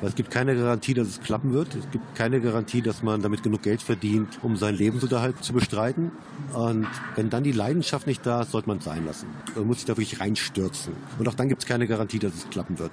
Weil 0.00 0.10
es 0.10 0.14
gibt 0.14 0.30
keine 0.30 0.54
Garantie, 0.54 0.94
dass 0.94 1.08
es 1.08 1.20
klappen 1.20 1.52
wird. 1.52 1.74
Es 1.74 1.90
gibt 1.90 2.14
keine 2.14 2.40
Garantie, 2.40 2.82
dass 2.82 3.02
man 3.02 3.20
damit 3.20 3.42
genug 3.42 3.62
Geld 3.62 3.82
verdient, 3.82 4.38
um 4.42 4.56
seinen 4.56 4.76
Lebensunterhalt 4.76 5.42
zu 5.42 5.52
bestreiten. 5.52 6.12
Und 6.52 6.86
wenn 7.16 7.30
dann 7.30 7.42
die 7.42 7.52
Leidenschaft 7.52 8.06
nicht 8.06 8.24
da 8.24 8.42
ist, 8.42 8.52
sollte 8.52 8.68
man 8.68 8.78
es 8.78 8.84
sein 8.84 9.04
lassen. 9.04 9.26
Man 9.56 9.66
muss 9.66 9.78
sich 9.78 9.86
da 9.86 9.96
wirklich 9.96 10.20
reinstürzen. 10.20 10.94
Und 11.18 11.28
auch 11.28 11.34
dann 11.34 11.48
gibt 11.48 11.62
es 11.62 11.68
keine 11.68 11.86
Garantie, 11.88 12.20
dass 12.20 12.34
es 12.34 12.50
klappen 12.50 12.78
wird. 12.78 12.92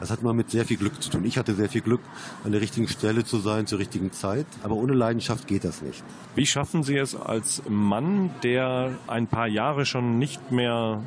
Das 0.00 0.10
hat 0.10 0.22
mal 0.22 0.32
mit 0.32 0.50
sehr 0.50 0.64
viel 0.64 0.78
Glück 0.78 1.02
zu 1.02 1.10
tun. 1.10 1.24
Ich 1.24 1.36
hatte 1.36 1.54
sehr 1.54 1.68
viel 1.68 1.82
Glück, 1.82 2.00
an 2.44 2.52
der 2.52 2.60
richtigen 2.60 2.88
Stelle 2.88 3.24
zu 3.24 3.38
sein, 3.38 3.66
zur 3.66 3.78
richtigen 3.78 4.12
Zeit. 4.12 4.46
Aber 4.62 4.76
ohne 4.76 4.94
Leidenschaft 4.94 5.46
geht 5.46 5.64
das 5.64 5.82
nicht. 5.82 6.02
Wie 6.34 6.46
schaffen 6.46 6.82
Sie 6.82 6.96
es 6.96 7.14
als 7.14 7.62
Mann, 7.68 8.30
der 8.42 8.92
ein 9.06 9.26
paar 9.26 9.46
Jahre 9.46 9.84
schon 9.84 10.18
nicht 10.18 10.52
mehr 10.52 11.02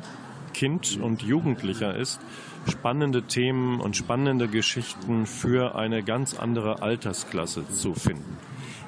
Kind 0.54 0.98
und 1.00 1.22
Jugendlicher 1.22 1.96
ist, 1.96 2.20
spannende 2.68 3.22
Themen 3.22 3.80
und 3.80 3.96
spannende 3.96 4.48
Geschichten 4.48 5.26
für 5.26 5.74
eine 5.74 6.02
ganz 6.02 6.34
andere 6.34 6.82
Altersklasse 6.82 7.68
zu 7.68 7.94
finden? 7.94 8.38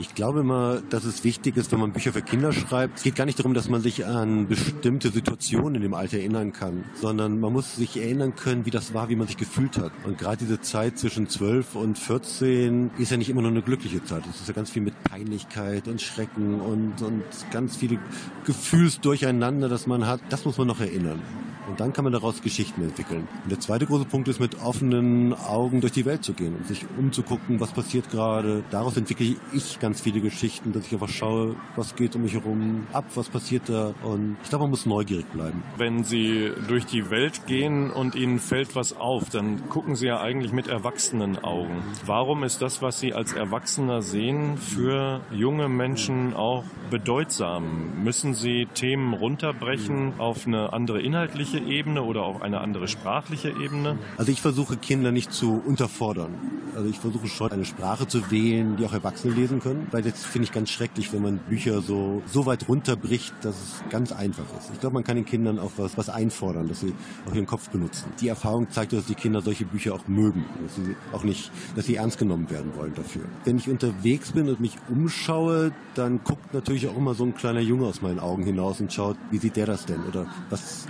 Ich 0.03 0.17
glaube 0.17 0.41
immer, 0.41 0.83
dass 0.91 1.05
es 1.05 1.23
wichtig 1.23 1.57
ist, 1.57 1.71
wenn 1.71 1.79
man 1.79 1.93
Bücher 1.93 2.13
für 2.13 2.23
Kinder 2.23 2.53
schreibt. 2.53 2.97
Es 2.97 3.05
geht 3.05 3.15
gar 3.15 3.25
nicht 3.25 3.39
darum, 3.39 3.55
dass 3.55 3.69
man 3.69 3.83
sich 3.83 4.05
an 4.05 4.49
bestimmte 4.49 5.11
Situationen 5.11 5.77
in 5.77 5.83
dem 5.83 5.95
Alter 5.95 6.17
erinnern 6.17 6.53
kann, 6.53 6.83
sondern 6.95 7.39
man 7.39 7.53
muss 7.53 7.77
sich 7.77 7.97
erinnern 7.97 8.35
können, 8.35 8.67
wie 8.67 8.73
das 8.73 8.95
war, 8.95 9.11
wie 9.11 9.15
man 9.15 9.29
sich 9.29 9.37
gefühlt 9.37 9.79
hat. 9.79 9.93
Und 10.05 10.19
gerade 10.19 10.39
diese 10.39 10.61
Zeit 10.61 10.99
zwischen 10.99 11.29
12 11.29 11.77
und 11.77 12.01
14 12.01 12.91
ist 12.99 13.13
ja 13.13 13.17
nicht 13.17 13.31
immer 13.31 13.43
nur 13.43 13.53
eine 13.53 13.63
glückliche 13.63 14.03
Zeit. 14.03 14.25
Es 14.29 14.41
ist 14.41 14.49
ja 14.49 14.55
ganz 14.55 14.71
viel 14.71 14.83
mit 14.83 15.01
Peinlichkeit 15.05 15.87
und 15.87 16.03
Schrecken 16.03 16.61
und, 16.61 17.01
und 17.01 17.23
ganz 17.53 17.77
viele 17.77 18.01
Gefühlsdurcheinander, 18.45 19.69
das 19.69 19.87
man 19.87 20.09
hat. 20.09 20.21
Das 20.31 20.45
muss 20.45 20.59
man 20.59 20.67
noch 20.67 20.81
erinnern. 20.81 21.21
Und 21.69 21.79
dann 21.81 21.93
kann 21.93 22.05
man 22.05 22.13
daraus 22.13 22.43
Geschichten 22.43 22.83
entwickeln. 22.83 23.29
Und 23.45 23.51
der 23.51 23.61
zweite 23.61 23.87
große 23.87 24.05
Punkt 24.05 24.29
ist, 24.29 24.41
mit 24.41 24.61
offenen 24.63 25.33
Augen 25.33 25.81
durch 25.81 25.93
die 25.93 26.05
Welt 26.05 26.25
zu 26.25 26.33
gehen 26.33 26.57
und 26.57 26.67
sich 26.67 26.85
umzugucken, 26.99 27.61
was 27.61 27.71
passiert 27.73 28.11
gerade. 28.11 28.65
Daraus 28.71 28.97
entwickle 28.97 29.37
ich 29.53 29.79
ganz 29.79 29.92
viele 30.01 30.21
Geschichten, 30.21 30.73
dass 30.73 30.87
ich 30.87 30.93
einfach 30.93 31.09
schaue, 31.09 31.57
was 31.77 31.95
geht 31.95 32.17
um 32.17 32.23
mich 32.23 32.35
herum 32.35 32.87
ab, 32.93 33.05
was 33.15 33.29
passiert 33.29 33.69
da. 33.69 33.95
Und 34.03 34.37
ich 34.43 34.49
glaube, 34.49 34.65
man 34.65 34.71
muss 34.71 34.87
neugierig 34.87 35.27
bleiben. 35.27 35.63
Wenn 35.77 36.05
Sie 36.05 36.51
durch 36.69 36.87
die 36.87 37.11
Welt 37.11 37.47
gehen 37.47 37.91
und 37.91 38.15
Ihnen 38.15 38.39
fällt 38.39 38.75
was 38.75 38.97
auf, 38.97 39.31
dann 39.31 39.69
gucken 39.69 39.95
Sie 39.95 40.07
ja 40.07 40.21
eigentlich 40.21 40.53
mit 40.53 40.67
erwachsenen 40.67 41.39
Augen. 41.43 41.83
Warum 42.07 42.45
ist 42.45 42.63
das, 42.63 42.83
was 42.83 43.01
Sie 43.01 43.13
als 43.13 43.33
Erwachsener 43.33 44.03
sehen, 44.03 44.57
für 44.57 45.21
junge 45.33 45.69
Menschen 45.69 46.35
auch 46.35 46.65
bedeutsam? 46.91 48.03
Müssen 48.03 48.35
Sie 48.35 48.67
Themen 48.75 49.15
runterbrechen 49.15 50.15
auf 50.19 50.47
eine 50.47 50.73
andere 50.73 51.01
inhaltliche 51.01 51.59
Ebene 51.59 52.03
oder 52.03 52.23
auf 52.23 52.43
eine 52.43 52.61
andere 52.61 52.89
sprachliche 52.89 53.51
Ebene? 53.51 53.99
Also 54.17 54.33
ich 54.33 54.41
versuche 54.41 54.77
Kinder 54.77 55.13
nicht 55.13 55.33
zu 55.33 55.63
unterfordern. 55.65 56.35
Also 56.75 56.89
ich 56.89 56.99
versuche 56.99 57.27
schon 57.27 57.53
eine 57.53 57.65
Sprache 57.65 58.07
zu 58.07 58.31
wählen, 58.31 58.77
die 58.77 58.87
auch 58.87 58.93
Erwachsene 58.93 59.35
lesen 59.35 59.61
können, 59.61 59.82
weil 59.91 60.03
das 60.03 60.25
finde 60.25 60.47
ich 60.47 60.53
ganz 60.53 60.71
schrecklich, 60.71 61.13
wenn 61.13 61.23
man 61.23 61.39
Bücher 61.39 61.81
so, 61.81 62.23
so 62.27 62.47
weit 62.47 62.69
runterbricht, 62.69 63.35
dass 63.43 63.55
es 63.57 63.91
ganz 63.91 64.13
einfach 64.13 64.45
ist. 64.59 64.71
Ich 64.73 64.81
glaube, 64.81 64.95
man 64.95 65.05
kann 65.05 65.17
den 65.17 65.25
Kindern 65.25 65.59
auch 65.59 65.73
was, 65.77 65.97
was 65.97 66.09
einfordern, 66.09 66.69
dass 66.69 66.81
sie 66.81 66.95
auch 67.29 67.35
ihren 67.35 67.47
Kopf 67.47 67.71
benutzen. 67.71 68.13
Die 68.21 68.29
Erfahrung 68.29 68.71
zeigt, 68.71 68.93
dass 68.93 69.07
die 69.07 69.15
Kinder 69.15 69.43
solche 69.43 69.65
Bücher 69.65 69.95
auch 69.95 70.07
mögen, 70.09 70.45
dass 70.63 70.77
sie 70.77 70.97
auch 71.13 71.25
nicht, 71.25 71.51
dass 71.77 71.87
sie 71.87 71.97
ernst 71.97 72.19
genommen 72.19 72.51
werden 72.51 72.75
wollen 72.77 72.95
dafür. 72.95 73.23
Wenn 73.45 73.57
ich 73.59 73.69
unterwegs 73.69 74.33
bin 74.33 74.49
und 74.49 74.61
mich 74.61 74.77
umschaue, 74.89 75.73
dann 75.95 76.23
guckt 76.25 76.55
natürlich 76.55 76.89
auch 76.89 76.97
immer 76.97 77.15
so 77.15 77.25
ein 77.25 77.35
kleiner 77.35 77.61
Junge 77.61 77.87
aus 77.87 78.03
meinen 78.03 78.21
Augen 78.21 78.45
hinaus 78.45 78.81
und 78.81 78.93
schaut, 78.93 79.17
wie 79.31 79.39
sieht 79.39 79.57
der 79.57 79.67
das 79.67 79.87
denn? 79.87 80.05
Oder 80.05 80.27
was, 80.51 80.87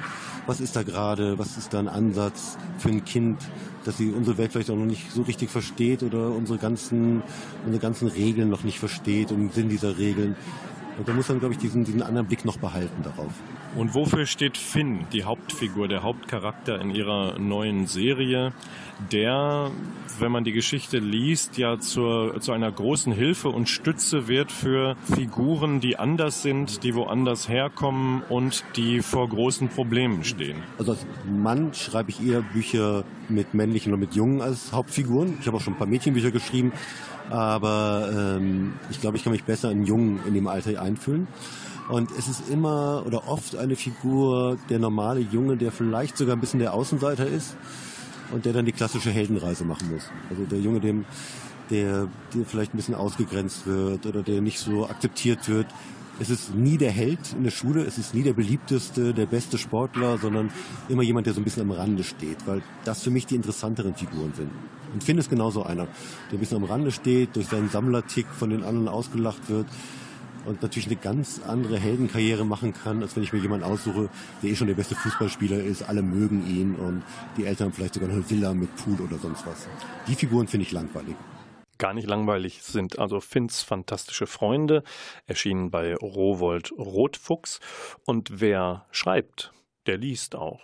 was 0.46 0.60
ist 0.60 0.76
da 0.76 0.82
gerade, 0.82 1.38
was 1.38 1.56
ist 1.56 1.72
da 1.72 1.78
ein 1.78 1.88
Ansatz 1.88 2.56
für 2.78 2.88
ein 2.88 3.04
Kind, 3.04 3.38
dass 3.84 3.98
sie 3.98 4.10
unsere 4.10 4.38
Welt 4.38 4.52
vielleicht 4.52 4.70
auch 4.70 4.76
noch 4.76 4.84
nicht 4.84 5.10
so 5.10 5.22
richtig 5.22 5.50
versteht 5.50 6.02
oder 6.02 6.30
unsere 6.30 6.58
ganzen, 6.58 7.22
unsere 7.64 7.82
ganzen 7.82 8.08
Regeln 8.08 8.48
noch 8.48 8.64
nicht 8.64 8.78
versteht 8.78 9.30
und 9.32 9.38
den 9.38 9.50
Sinn 9.50 9.68
dieser 9.68 9.98
Regeln. 9.98 10.36
Und 10.98 11.08
da 11.08 11.12
muss 11.12 11.28
man, 11.28 11.40
glaube 11.40 11.54
ich, 11.54 11.60
diesen, 11.60 11.84
diesen 11.84 12.02
anderen 12.02 12.26
Blick 12.26 12.44
noch 12.44 12.58
behalten 12.58 13.02
darauf. 13.02 13.32
Und 13.74 13.94
wofür 13.94 14.26
steht 14.26 14.58
Finn, 14.58 15.06
die 15.14 15.24
Hauptfigur, 15.24 15.88
der 15.88 16.02
Hauptcharakter 16.02 16.78
in 16.78 16.90
ihrer 16.90 17.38
neuen 17.38 17.86
Serie, 17.86 18.52
der, 19.10 19.70
wenn 20.18 20.30
man 20.30 20.44
die 20.44 20.52
Geschichte 20.52 20.98
liest, 20.98 21.56
ja 21.56 21.78
zur, 21.80 22.38
zu 22.40 22.52
einer 22.52 22.70
großen 22.70 23.14
Hilfe 23.14 23.48
und 23.48 23.70
Stütze 23.70 24.28
wird 24.28 24.52
für 24.52 24.94
Figuren, 25.14 25.80
die 25.80 25.98
anders 25.98 26.42
sind, 26.42 26.82
die 26.82 26.94
woanders 26.94 27.48
herkommen 27.48 28.22
und 28.28 28.62
die 28.76 29.00
vor 29.00 29.26
großen 29.26 29.68
Problemen 29.68 30.22
stehen? 30.22 30.58
Also 30.78 30.92
als 30.92 31.06
Mann 31.26 31.72
schreibe 31.72 32.10
ich 32.10 32.22
eher 32.22 32.42
Bücher 32.42 33.04
mit 33.30 33.54
männlichen 33.54 33.94
und 33.94 34.00
mit 34.00 34.14
Jungen 34.14 34.42
als 34.42 34.72
Hauptfiguren. 34.72 35.38
Ich 35.40 35.46
habe 35.46 35.56
auch 35.56 35.62
schon 35.62 35.72
ein 35.72 35.78
paar 35.78 35.86
Mädchenbücher 35.86 36.30
geschrieben, 36.30 36.72
aber 37.30 38.10
ähm, 38.12 38.74
ich 38.90 39.00
glaube, 39.00 39.16
ich 39.16 39.24
kann 39.24 39.32
mich 39.32 39.44
besser 39.44 39.70
in 39.70 39.86
Jungen 39.86 40.20
in 40.26 40.34
dem 40.34 40.46
Alter 40.46 40.80
einfühlen. 40.80 41.26
Und 41.88 42.10
es 42.16 42.28
ist 42.28 42.48
immer 42.48 43.02
oder 43.06 43.28
oft 43.28 43.56
eine 43.56 43.76
Figur, 43.76 44.56
der 44.70 44.78
normale 44.78 45.20
Junge, 45.20 45.56
der 45.56 45.72
vielleicht 45.72 46.16
sogar 46.16 46.36
ein 46.36 46.40
bisschen 46.40 46.60
der 46.60 46.74
Außenseiter 46.74 47.26
ist 47.26 47.56
und 48.32 48.44
der 48.44 48.52
dann 48.52 48.64
die 48.64 48.72
klassische 48.72 49.10
Heldenreise 49.10 49.64
machen 49.64 49.90
muss. 49.92 50.04
Also 50.30 50.44
der 50.44 50.60
Junge, 50.60 50.80
dem, 50.80 51.04
der, 51.70 52.08
der 52.34 52.46
vielleicht 52.46 52.74
ein 52.74 52.76
bisschen 52.76 52.94
ausgegrenzt 52.94 53.66
wird 53.66 54.06
oder 54.06 54.22
der 54.22 54.40
nicht 54.40 54.58
so 54.58 54.88
akzeptiert 54.88 55.48
wird. 55.48 55.66
Es 56.22 56.30
ist 56.30 56.54
nie 56.54 56.78
der 56.78 56.92
Held 56.92 57.32
in 57.36 57.42
der 57.42 57.50
Schule, 57.50 57.82
es 57.82 57.98
ist 57.98 58.14
nie 58.14 58.22
der 58.22 58.32
beliebteste, 58.32 59.12
der 59.12 59.26
beste 59.26 59.58
Sportler, 59.58 60.18
sondern 60.18 60.50
immer 60.88 61.02
jemand, 61.02 61.26
der 61.26 61.34
so 61.34 61.40
ein 61.40 61.44
bisschen 61.44 61.62
am 61.62 61.72
Rande 61.72 62.04
steht, 62.04 62.46
weil 62.46 62.62
das 62.84 63.02
für 63.02 63.10
mich 63.10 63.26
die 63.26 63.34
interessanteren 63.34 63.96
Figuren 63.96 64.32
sind. 64.32 64.48
Und 64.94 65.02
Finn 65.02 65.18
ist 65.18 65.30
genauso 65.30 65.64
einer, 65.64 65.88
der 66.30 66.34
ein 66.34 66.38
bisschen 66.38 66.58
am 66.58 66.62
Rande 66.62 66.92
steht, 66.92 67.34
durch 67.34 67.48
seinen 67.48 67.70
Sammlertick 67.70 68.26
von 68.28 68.50
den 68.50 68.62
anderen 68.62 68.86
ausgelacht 68.86 69.50
wird 69.50 69.66
und 70.46 70.62
natürlich 70.62 70.86
eine 70.86 70.94
ganz 70.94 71.40
andere 71.44 71.76
Heldenkarriere 71.80 72.44
machen 72.44 72.72
kann, 72.72 73.02
als 73.02 73.16
wenn 73.16 73.24
ich 73.24 73.32
mir 73.32 73.40
jemanden 73.40 73.64
aussuche, 73.64 74.08
der 74.44 74.50
eh 74.50 74.54
schon 74.54 74.68
der 74.68 74.74
beste 74.74 74.94
Fußballspieler 74.94 75.60
ist, 75.60 75.82
alle 75.88 76.02
mögen 76.02 76.46
ihn 76.46 76.76
und 76.76 77.02
die 77.36 77.46
Eltern 77.46 77.72
vielleicht 77.72 77.94
sogar 77.94 78.10
eine 78.10 78.30
Villa 78.30 78.54
mit 78.54 78.76
Pool 78.76 79.00
oder 79.00 79.18
sonst 79.18 79.44
was. 79.44 79.66
Die 80.06 80.14
Figuren 80.14 80.46
finde 80.46 80.66
ich 80.66 80.70
langweilig. 80.70 81.16
Gar 81.82 81.94
nicht 81.94 82.06
langweilig 82.06 82.62
sind 82.62 83.00
also 83.00 83.18
Finns 83.18 83.62
fantastische 83.62 84.28
Freunde, 84.28 84.84
erschienen 85.26 85.72
bei 85.72 85.96
Rowold 85.96 86.70
Rotfuchs. 86.78 87.58
Und 88.06 88.40
wer 88.40 88.86
schreibt, 88.92 89.52
der 89.86 89.96
liest 89.96 90.36
auch. 90.36 90.62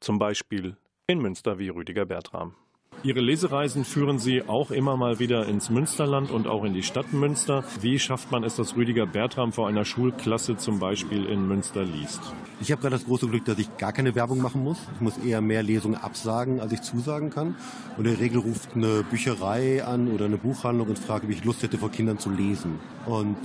Zum 0.00 0.18
Beispiel 0.18 0.78
in 1.06 1.18
Münster 1.18 1.58
wie 1.58 1.68
Rüdiger 1.68 2.06
Bertram. 2.06 2.54
Ihre 3.02 3.20
Lesereisen 3.20 3.84
führen 3.84 4.18
Sie 4.18 4.42
auch 4.48 4.70
immer 4.70 4.96
mal 4.96 5.18
wieder 5.18 5.46
ins 5.46 5.70
Münsterland 5.70 6.30
und 6.30 6.46
auch 6.46 6.64
in 6.64 6.74
die 6.74 6.82
Stadt 6.82 7.12
Münster. 7.12 7.62
Wie 7.80 7.98
schafft 7.98 8.32
man 8.32 8.42
es, 8.42 8.56
dass 8.56 8.76
Rüdiger 8.76 9.06
Bertram 9.06 9.52
vor 9.52 9.68
einer 9.68 9.84
Schulklasse 9.84 10.56
zum 10.56 10.78
Beispiel 10.78 11.26
in 11.26 11.46
Münster 11.46 11.84
liest? 11.84 12.20
Ich 12.60 12.72
habe 12.72 12.80
gerade 12.80 12.96
das 12.96 13.04
große 13.04 13.28
Glück, 13.28 13.44
dass 13.44 13.58
ich 13.58 13.76
gar 13.76 13.92
keine 13.92 14.14
Werbung 14.14 14.40
machen 14.40 14.64
muss. 14.64 14.78
Ich 14.94 15.00
muss 15.00 15.18
eher 15.18 15.40
mehr 15.40 15.62
Lesungen 15.62 15.96
absagen, 15.96 16.60
als 16.60 16.72
ich 16.72 16.82
zusagen 16.82 17.30
kann. 17.30 17.54
Und 17.96 18.06
in 18.06 18.12
der 18.12 18.20
Regel 18.20 18.40
ruft 18.40 18.74
eine 18.74 19.04
Bücherei 19.04 19.84
an 19.84 20.10
oder 20.10 20.24
eine 20.24 20.38
Buchhandlung 20.38 20.88
und 20.88 20.98
fragt, 20.98 21.24
ob 21.24 21.30
ich 21.30 21.44
Lust 21.44 21.62
hätte, 21.62 21.78
vor 21.78 21.90
Kindern 21.90 22.18
zu 22.18 22.30
lesen. 22.30 22.80
Und 23.04 23.36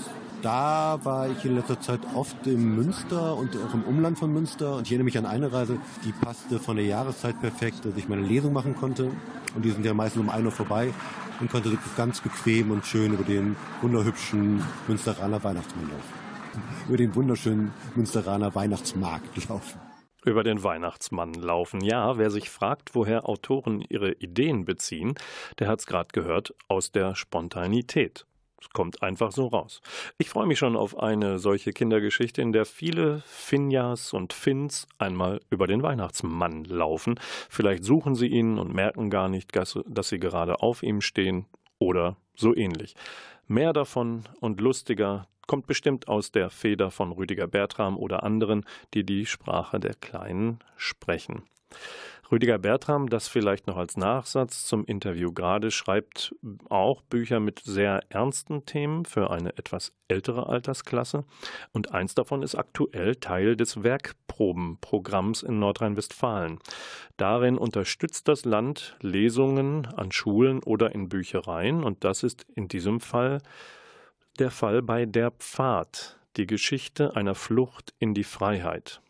da 0.42 1.00
war 1.04 1.30
ich 1.30 1.46
in 1.46 1.56
letzter 1.56 1.80
Zeit 1.80 2.00
oft 2.16 2.48
im 2.48 2.76
Münster 2.76 3.36
und 3.36 3.56
auch 3.58 3.74
im 3.74 3.84
Umland 3.84 4.18
von 4.18 4.34
Münster. 4.34 4.76
Und 4.78 4.84
ich 4.84 4.92
erinnere 4.92 5.06
mich 5.06 5.18
an 5.18 5.26
eine 5.26 5.52
Reise, 5.52 5.78
die 6.04 6.12
passte 6.12 6.60
von 6.60 6.76
der 6.76 6.86
Jahreszeit 6.86 7.40
perfekt, 7.40 7.86
dass 7.86 7.96
ich 7.96 8.08
meine 8.08 8.24
Lesung 8.24 8.54
machen 8.54 8.76
konnte. 8.76 9.12
Und 9.56 9.66
die 9.66 9.72
sind 9.72 9.86
ja 9.86 9.94
meistens 9.94 10.22
um 10.22 10.30
1 10.30 10.46
Uhr 10.46 10.52
vorbei 10.52 10.94
und 11.40 11.52
konnte 11.52 11.78
ganz 11.98 12.22
bequem 12.22 12.72
und 12.72 12.86
schön 12.86 13.14
über 13.14 13.24
den 13.24 13.56
wunderhübschen 13.82 14.64
Münsteraner 14.88 15.44
Weihnachtsmann 15.44 15.90
laufen. 15.90 16.22
Über 16.88 16.98
den 16.98 17.16
wunderschönen 17.16 17.74
Münsteraner 17.96 18.54
Weihnachtsmarkt 18.56 19.50
laufen. 19.50 19.80
Über 20.24 20.44
den 20.44 20.64
Weihnachtsmann 20.64 21.34
laufen. 21.34 21.82
Ja, 21.82 22.18
wer 22.18 22.30
sich 22.30 22.50
fragt, 22.50 22.94
woher 22.94 23.28
Autoren 23.28 23.84
ihre 23.90 24.12
Ideen 24.14 24.66
beziehen, 24.66 25.16
der 25.58 25.68
hat 25.68 25.80
es 25.80 25.88
gerade 25.88 26.10
gehört, 26.14 26.54
aus 26.68 26.92
der 26.92 27.16
Spontanität. 27.16 28.26
Es 28.62 28.70
kommt 28.70 29.02
einfach 29.02 29.32
so 29.32 29.48
raus. 29.48 29.82
Ich 30.18 30.30
freue 30.30 30.46
mich 30.46 30.60
schon 30.60 30.76
auf 30.76 30.98
eine 31.00 31.40
solche 31.40 31.74
Kindergeschichte, 31.74 32.42
in 32.42 32.54
der 32.54 32.66
viele 32.66 33.24
Finjas 33.26 34.14
und 34.14 34.34
Finns 34.34 34.88
einmal 35.00 35.42
über 35.50 35.68
den 35.68 35.82
Weihnachtsmann 35.82 36.64
laufen. 36.66 37.20
Vielleicht 37.50 37.84
suchen 37.84 38.16
sie 38.16 38.28
ihn 38.28 38.60
und 38.60 38.74
merken 38.74 39.10
gar 39.10 39.30
nicht, 39.30 39.52
dass 39.56 40.10
sie 40.10 40.20
gerade 40.20 40.62
auf 40.62 40.84
ihm 40.84 41.02
stehen 41.02 41.48
oder 41.80 42.16
so 42.36 42.56
ähnlich. 42.56 42.96
Mehr 43.48 43.74
davon 43.74 44.24
und 44.40 44.62
lustiger 44.62 45.28
kommt 45.48 45.68
bestimmt 45.68 46.08
aus 46.08 46.32
der 46.32 46.50
Feder 46.50 46.92
von 46.92 47.12
Rüdiger 47.12 47.48
Bertram 47.48 47.98
oder 47.98 48.24
anderen, 48.24 48.66
die 48.94 49.04
die 49.04 49.26
Sprache 49.26 49.80
der 49.80 49.96
Kleinen 49.96 50.60
sprechen. 50.78 51.44
Rüdiger 52.32 52.58
Bertram, 52.58 53.10
das 53.10 53.28
vielleicht 53.28 53.68
noch 53.68 53.76
als 53.76 53.98
Nachsatz 53.98 54.66
zum 54.66 54.86
Interview 54.86 55.34
gerade, 55.34 55.70
schreibt 55.70 56.34
auch 56.70 57.02
Bücher 57.02 57.42
mit 57.42 57.60
sehr 57.60 58.00
ernsten 58.08 58.66
Themen 58.66 59.04
für 59.04 59.32
eine 59.32 59.58
etwas 59.58 59.92
ältere 60.08 60.48
Altersklasse. 60.48 61.26
Und 61.74 61.92
eins 61.92 62.16
davon 62.16 62.42
ist 62.42 62.56
aktuell 62.56 63.18
Teil 63.18 63.58
des 63.58 63.84
Werkprobenprogramms 63.84 65.44
in 65.44 65.60
Nordrhein-Westfalen. 65.60 66.60
Darin 67.18 67.58
unterstützt 67.58 68.30
das 68.30 68.46
Land 68.46 68.96
Lesungen 69.02 69.88
an 69.88 70.14
Schulen 70.14 70.64
oder 70.64 70.96
in 70.96 71.10
Büchereien. 71.10 71.84
Und 71.84 72.06
das 72.06 72.24
ist 72.24 72.46
in 72.56 72.70
diesem 72.70 73.02
Fall 73.02 73.42
der 74.40 74.52
Fall 74.52 74.82
bei 74.82 75.06
Der 75.06 75.32
Pfad, 75.32 76.18
die 76.38 76.48
Geschichte 76.48 77.14
einer 77.18 77.36
Flucht 77.36 77.94
in 78.00 78.14
die 78.14 78.24
Freiheit 78.24 79.02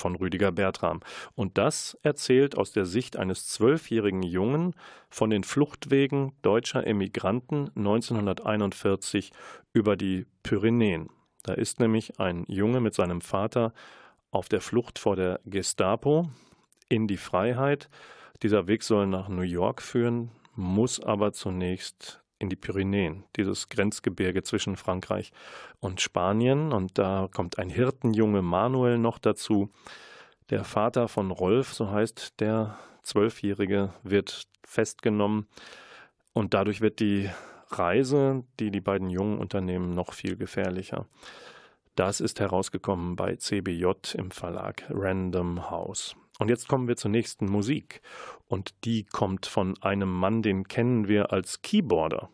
von 0.00 0.16
Rüdiger 0.16 0.50
Bertram. 0.50 1.00
Und 1.36 1.58
das 1.58 1.96
erzählt 2.02 2.58
aus 2.58 2.72
der 2.72 2.86
Sicht 2.86 3.16
eines 3.16 3.46
zwölfjährigen 3.46 4.22
Jungen 4.22 4.74
von 5.08 5.30
den 5.30 5.44
Fluchtwegen 5.44 6.32
deutscher 6.42 6.86
Emigranten 6.86 7.70
1941 7.76 9.30
über 9.72 9.96
die 9.96 10.26
Pyrenäen. 10.42 11.10
Da 11.42 11.54
ist 11.54 11.80
nämlich 11.80 12.18
ein 12.18 12.44
Junge 12.48 12.80
mit 12.80 12.94
seinem 12.94 13.20
Vater 13.20 13.72
auf 14.30 14.48
der 14.48 14.60
Flucht 14.60 14.98
vor 14.98 15.16
der 15.16 15.40
Gestapo 15.44 16.28
in 16.88 17.06
die 17.06 17.16
Freiheit. 17.16 17.88
Dieser 18.42 18.66
Weg 18.66 18.82
soll 18.82 19.06
nach 19.06 19.28
New 19.28 19.42
York 19.42 19.82
führen, 19.82 20.30
muss 20.54 21.00
aber 21.00 21.32
zunächst 21.32 22.19
in 22.40 22.48
die 22.48 22.56
Pyrenäen, 22.56 23.24
dieses 23.36 23.68
Grenzgebirge 23.68 24.42
zwischen 24.42 24.76
Frankreich 24.76 25.30
und 25.78 26.00
Spanien. 26.00 26.72
Und 26.72 26.98
da 26.98 27.28
kommt 27.32 27.58
ein 27.58 27.70
Hirtenjunge 27.70 28.42
Manuel 28.42 28.98
noch 28.98 29.18
dazu. 29.18 29.70
Der 30.48 30.64
Vater 30.64 31.06
von 31.06 31.30
Rolf, 31.30 31.72
so 31.72 31.90
heißt 31.90 32.40
der 32.40 32.78
Zwölfjährige, 33.02 33.92
wird 34.02 34.48
festgenommen. 34.64 35.46
Und 36.32 36.54
dadurch 36.54 36.80
wird 36.80 36.98
die 36.98 37.30
Reise, 37.68 38.42
die 38.58 38.70
die 38.70 38.80
beiden 38.80 39.10
Jungen 39.10 39.38
unternehmen, 39.38 39.92
noch 39.92 40.12
viel 40.12 40.36
gefährlicher. 40.36 41.06
Das 41.94 42.20
ist 42.20 42.40
herausgekommen 42.40 43.16
bei 43.16 43.36
CBJ 43.36 44.14
im 44.14 44.30
Verlag 44.30 44.84
Random 44.88 45.70
House. 45.70 46.16
Und 46.40 46.48
jetzt 46.48 46.68
kommen 46.68 46.88
wir 46.88 46.96
zur 46.96 47.10
nächsten 47.10 47.44
Musik. 47.44 48.00
Und 48.48 48.74
die 48.84 49.04
kommt 49.04 49.44
von 49.44 49.76
einem 49.82 50.10
Mann, 50.10 50.40
den 50.40 50.66
kennen 50.66 51.06
wir 51.06 51.32
als 51.32 51.60
Keyboarder. 51.60 52.30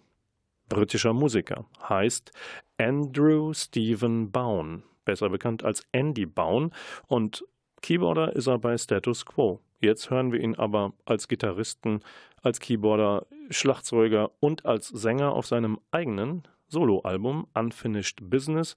Britischer 0.68 1.12
Musiker. 1.12 1.66
Heißt 1.88 2.30
Andrew 2.78 3.52
Stephen 3.52 4.30
Bown. 4.30 4.84
Besser 5.04 5.28
bekannt 5.28 5.64
als 5.64 5.82
Andy 5.90 6.24
Bown. 6.24 6.72
Und 7.08 7.44
Keyboarder 7.82 8.34
ist 8.36 8.46
er 8.46 8.58
bei 8.58 8.78
Status 8.78 9.26
Quo. 9.26 9.60
Jetzt 9.80 10.08
hören 10.08 10.30
wir 10.30 10.40
ihn 10.40 10.54
aber 10.54 10.92
als 11.04 11.26
Gitarristen, 11.26 12.00
als 12.42 12.60
Keyboarder, 12.60 13.26
Schlagzeuger 13.50 14.30
und 14.38 14.64
als 14.66 14.86
Sänger 14.86 15.32
auf 15.32 15.46
seinem 15.46 15.80
eigenen 15.90 16.44
Soloalbum 16.68 17.48
Unfinished 17.54 18.18
Business. 18.22 18.76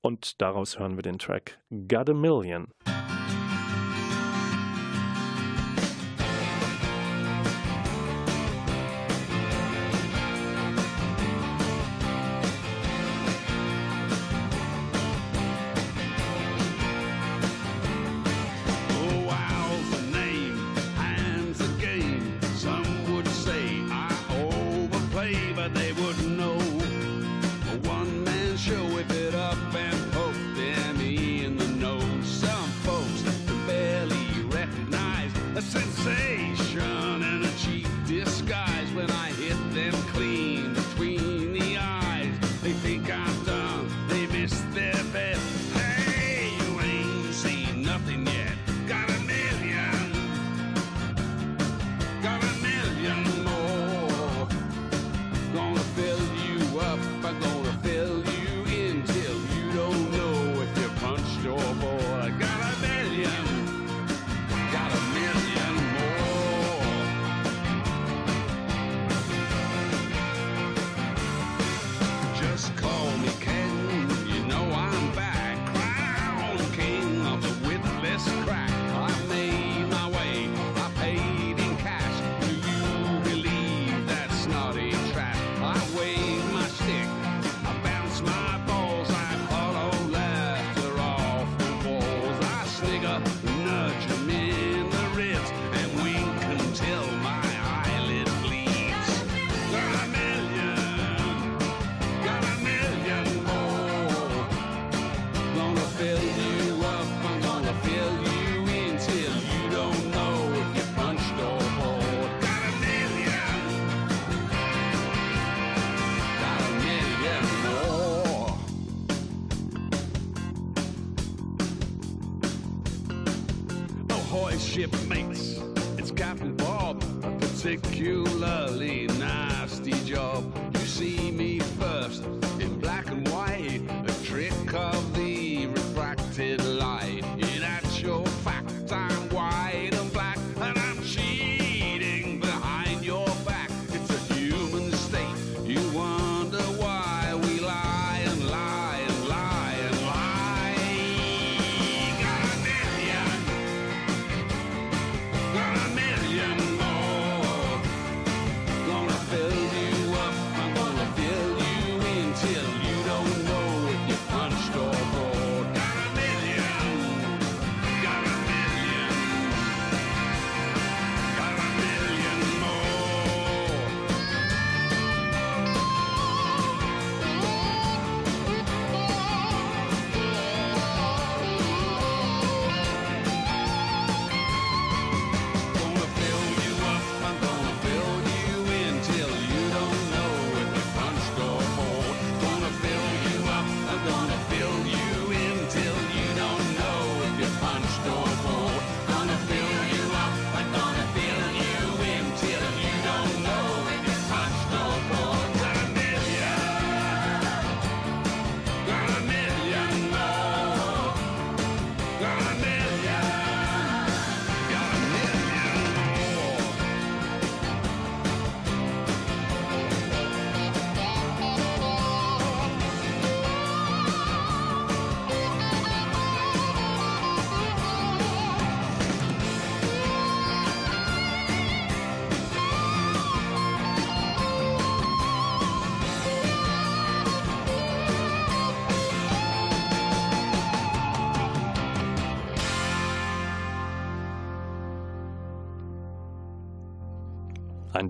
Und 0.00 0.40
daraus 0.40 0.78
hören 0.78 0.94
wir 0.94 1.02
den 1.02 1.18
Track 1.18 1.58
Got 1.70 2.08
a 2.08 2.14
Million. 2.14 2.68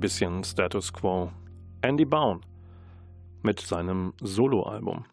Bisschen 0.01 0.43
Status 0.45 0.95
Quo. 0.95 1.31
Andy 1.83 2.07
Baum 2.07 2.41
mit 3.43 3.61
seinem 3.61 4.15
Soloalbum. 4.23 5.05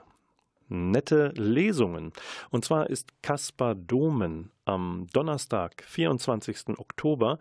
Nette 0.68 1.28
Lesungen. 1.36 2.12
Und 2.50 2.66
zwar 2.66 2.90
ist 2.90 3.22
Caspar 3.22 3.76
Domen 3.76 4.50
am 4.66 5.06
Donnerstag, 5.14 5.84
24. 5.84 6.80
Oktober 6.80 7.38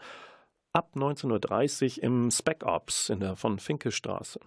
ab 0.75 0.91
19.30 0.95 1.97
Uhr 1.97 2.05
im 2.05 2.31
Spec 2.31 2.67
Ops 2.67 3.09
in 3.09 3.21
der 3.21 3.35
von 3.35 3.59
Finke 3.59 3.93
Straße. 3.93 4.41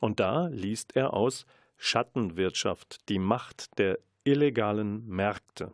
Und 0.00 0.18
da 0.18 0.48
liest 0.48 0.96
er 0.96 1.14
aus 1.14 1.46
Schattenwirtschaft, 1.84 3.08
die 3.08 3.18
Macht 3.18 3.76
der 3.76 3.98
illegalen 4.22 5.04
Märkte. 5.08 5.72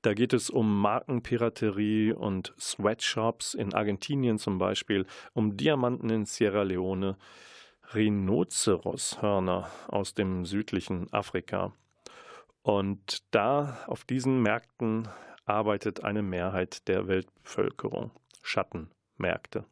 Da 0.00 0.14
geht 0.14 0.32
es 0.32 0.50
um 0.50 0.80
Markenpiraterie 0.80 2.12
und 2.12 2.54
Sweatshops 2.60 3.54
in 3.54 3.74
Argentinien 3.74 4.38
zum 4.38 4.58
Beispiel, 4.58 5.04
um 5.32 5.56
Diamanten 5.56 6.10
in 6.10 6.26
Sierra 6.26 6.62
Leone, 6.62 7.18
Rhinoceroshörner 7.92 9.68
aus 9.88 10.14
dem 10.14 10.46
südlichen 10.46 11.12
Afrika. 11.12 11.72
Und 12.62 13.24
da 13.34 13.78
auf 13.88 14.04
diesen 14.04 14.42
Märkten 14.42 15.08
arbeitet 15.44 16.04
eine 16.04 16.22
Mehrheit 16.22 16.86
der 16.86 17.08
Weltbevölkerung. 17.08 18.12
Schattenmärkte. 18.42 19.64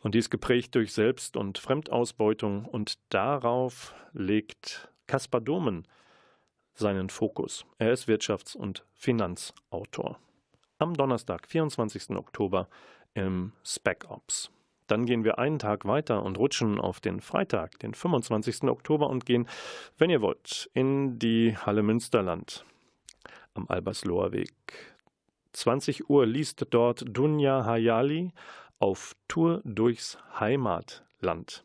Und 0.00 0.14
die 0.14 0.18
ist 0.18 0.30
geprägt 0.30 0.74
durch 0.74 0.92
Selbst- 0.92 1.36
und 1.36 1.58
Fremdausbeutung 1.58 2.64
und 2.64 2.98
darauf 3.08 3.94
legt 4.12 4.88
Caspar 5.06 5.40
Domen 5.40 5.86
seinen 6.74 7.08
Fokus. 7.08 7.64
Er 7.78 7.92
ist 7.92 8.08
Wirtschafts- 8.08 8.56
und 8.56 8.84
Finanzautor. 8.92 10.18
Am 10.78 10.94
Donnerstag, 10.94 11.46
24. 11.46 12.10
Oktober 12.10 12.68
im 13.14 13.52
Spec 13.64 14.06
Ops. 14.10 14.50
Dann 14.86 15.06
gehen 15.06 15.24
wir 15.24 15.38
einen 15.38 15.58
Tag 15.58 15.84
weiter 15.86 16.22
und 16.22 16.38
rutschen 16.38 16.80
auf 16.80 17.00
den 17.00 17.20
Freitag, 17.20 17.78
den 17.80 17.94
25. 17.94 18.64
Oktober 18.64 19.08
und 19.08 19.26
gehen, 19.26 19.48
wenn 19.98 20.10
ihr 20.10 20.20
wollt, 20.20 20.70
in 20.74 21.18
die 21.18 21.56
Halle 21.56 21.82
Münsterland 21.82 22.64
am 23.54 23.66
Albersloher 23.68 24.32
Weg. 24.32 24.54
20 25.52 26.10
Uhr 26.10 26.26
liest 26.26 26.66
dort 26.70 27.04
Dunja 27.08 27.64
Hayali 27.64 28.32
auf 28.78 29.14
Tour 29.28 29.62
durchs 29.64 30.18
Heimatland. 30.38 31.64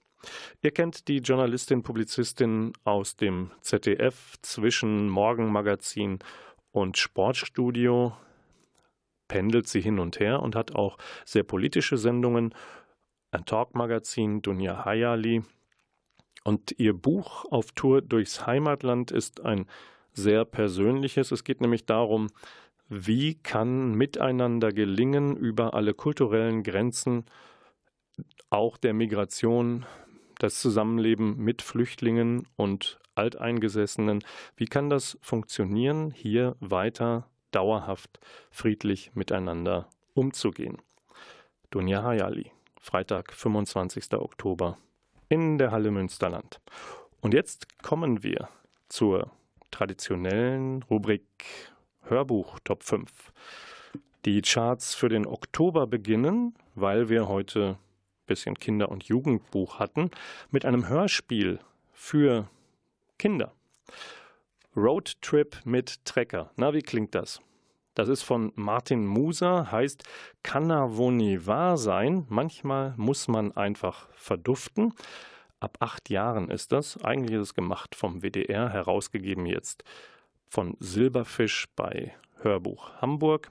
Ihr 0.62 0.72
kennt 0.72 1.08
die 1.08 1.18
Journalistin, 1.18 1.84
Publizistin 1.84 2.74
aus 2.84 3.16
dem 3.16 3.52
ZDF 3.62 4.36
zwischen 4.42 5.10
Morgenmagazin 5.10 6.20
und 6.72 6.98
Sportstudio. 6.98 8.16
Pendelt 9.28 9.68
sie 9.68 9.82
hin 9.82 10.00
und 10.00 10.20
her 10.20 10.42
und 10.42 10.56
hat 10.56 10.76
auch 10.76 10.98
sehr 11.26 11.44
politische 11.44 11.98
Sendungen. 11.98 12.54
Ein 13.32 13.46
Talkmagazin, 13.46 14.42
Dunja 14.42 14.86
Hayali. 14.86 15.44
Und 16.44 16.76
ihr 16.78 16.94
Buch 16.94 17.46
auf 17.46 17.72
Tour 17.72 18.02
durchs 18.02 18.46
Heimatland 18.46 19.12
ist 19.12 19.42
ein 19.42 19.68
sehr 20.14 20.44
persönliches. 20.44 21.32
Es 21.32 21.44
geht 21.44 21.62
nämlich 21.62 21.86
darum, 21.86 22.30
wie 22.94 23.36
kann 23.36 23.96
Miteinander 23.96 24.74
gelingen 24.74 25.38
über 25.38 25.74
alle 25.76 25.94
kulturellen 25.94 26.62
Grenzen, 26.62 27.24
auch 28.50 28.76
der 28.76 28.94
Migration, 28.94 29.86
das 30.40 30.60
Zusammenleben 30.60 31.38
mit 31.38 31.62
Flüchtlingen 31.62 32.46
und 32.58 33.00
Alteingesessenen. 33.16 34.26
Wie 34.58 34.66
kann 34.66 34.90
das 34.90 35.18
funktionieren, 35.22 36.12
hier 36.12 36.58
weiter 36.60 37.30
dauerhaft 37.52 38.20
friedlich 38.50 39.12
miteinander 39.14 39.88
umzugehen? 40.14 40.78
Dunja 41.70 42.04
Hayali, 42.04 42.52
Freitag, 42.78 43.32
25. 43.32 44.16
Oktober 44.16 44.78
in 45.30 45.58
der 45.58 45.72
Halle 45.72 45.92
Münsterland. 45.92 46.60
Und 47.22 47.34
jetzt 47.34 47.82
kommen 47.82 48.22
wir 48.22 48.50
zur 48.90 49.32
traditionellen 49.72 50.84
Rubrik 50.84 51.72
Hörbuch 52.12 52.60
Top 52.66 52.84
5. 52.84 53.32
Die 54.26 54.42
Charts 54.42 54.94
für 54.94 55.08
den 55.08 55.26
Oktober 55.26 55.88
beginnen, 55.88 56.54
weil 56.76 57.08
wir 57.08 57.30
heute 57.30 57.78
bisschen 58.28 58.60
Kinder- 58.60 58.90
und 58.90 59.06
Jugendbuch 59.06 59.80
hatten, 59.80 60.12
mit 60.52 60.66
einem 60.66 60.90
Hörspiel 60.90 61.60
für 61.94 62.50
Kinder. 63.18 63.54
Roadtrip 64.76 65.62
mit 65.64 66.04
Trecker. 66.04 66.52
Na, 66.58 66.74
wie 66.74 66.82
klingt 66.82 67.16
das? 67.16 67.40
Das 67.94 68.10
ist 68.10 68.24
von 68.24 68.52
Martin 68.56 69.06
Muser, 69.08 69.72
heißt 69.72 70.04
Kann 70.44 70.68
wahr 70.68 71.78
sein? 71.78 72.26
Manchmal 72.28 72.94
muss 72.98 73.30
man 73.30 73.56
einfach 73.56 74.10
verduften. 74.16 74.94
Ab 75.62 75.78
acht 75.80 76.10
Jahren 76.10 76.50
ist 76.50 76.74
das. 76.74 77.02
Eigentlich 77.04 77.38
ist 77.38 77.48
es 77.48 77.54
gemacht 77.54 77.96
vom 77.96 78.22
WDR, 78.22 78.70
herausgegeben 78.70 79.46
jetzt 79.46 79.86
von 80.52 80.76
Silberfisch 80.82 81.68
bei 81.78 82.14
Hörbuch 82.42 82.92
Hamburg. 83.02 83.50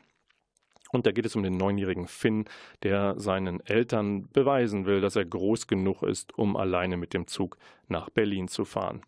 Und 0.93 1.07
da 1.07 1.13
geht 1.13 1.25
es 1.25 1.35
um 1.35 1.43
den 1.43 1.57
neunjährigen 1.57 2.07
Finn, 2.07 2.45
der 2.83 3.19
seinen 3.19 3.65
Eltern 3.65 4.29
beweisen 4.33 4.85
will, 4.85 5.01
dass 5.01 5.17
er 5.17 5.25
groß 5.25 5.67
genug 5.67 6.03
ist, 6.03 6.37
um 6.37 6.57
alleine 6.57 6.99
mit 6.99 7.15
dem 7.15 7.27
Zug 7.27 7.57
nach 7.89 8.11
Berlin 8.11 8.49
zu 8.49 8.67
fahren. 8.67 9.01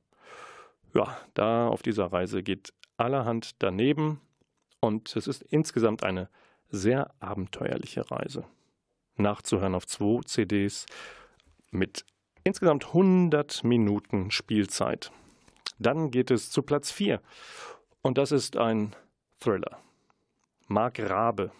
Ja, 0.94 1.18
da 1.34 1.68
auf 1.68 1.82
dieser 1.82 2.06
Reise 2.06 2.42
geht 2.42 2.72
allerhand 2.96 3.62
daneben 3.62 4.20
und 4.80 5.14
es 5.14 5.26
ist 5.26 5.42
insgesamt 5.42 6.02
eine 6.02 6.30
sehr 6.70 7.12
abenteuerliche 7.20 8.10
Reise. 8.10 8.46
Nachzuhören 9.16 9.74
auf 9.74 9.86
zwei 9.86 10.20
CDs 10.24 10.86
mit 11.70 12.06
insgesamt 12.42 12.86
100 12.86 13.64
Minuten 13.64 14.30
Spielzeit. 14.30 15.12
Dann 15.78 16.10
geht 16.10 16.30
es 16.30 16.50
zu 16.50 16.62
Platz 16.62 16.90
4 16.90 17.20
und 18.02 18.18
das 18.18 18.32
ist 18.32 18.56
ein 18.56 18.94
Thriller. 19.40 19.78
Mark 20.68 20.98
Rabe, 21.00 21.50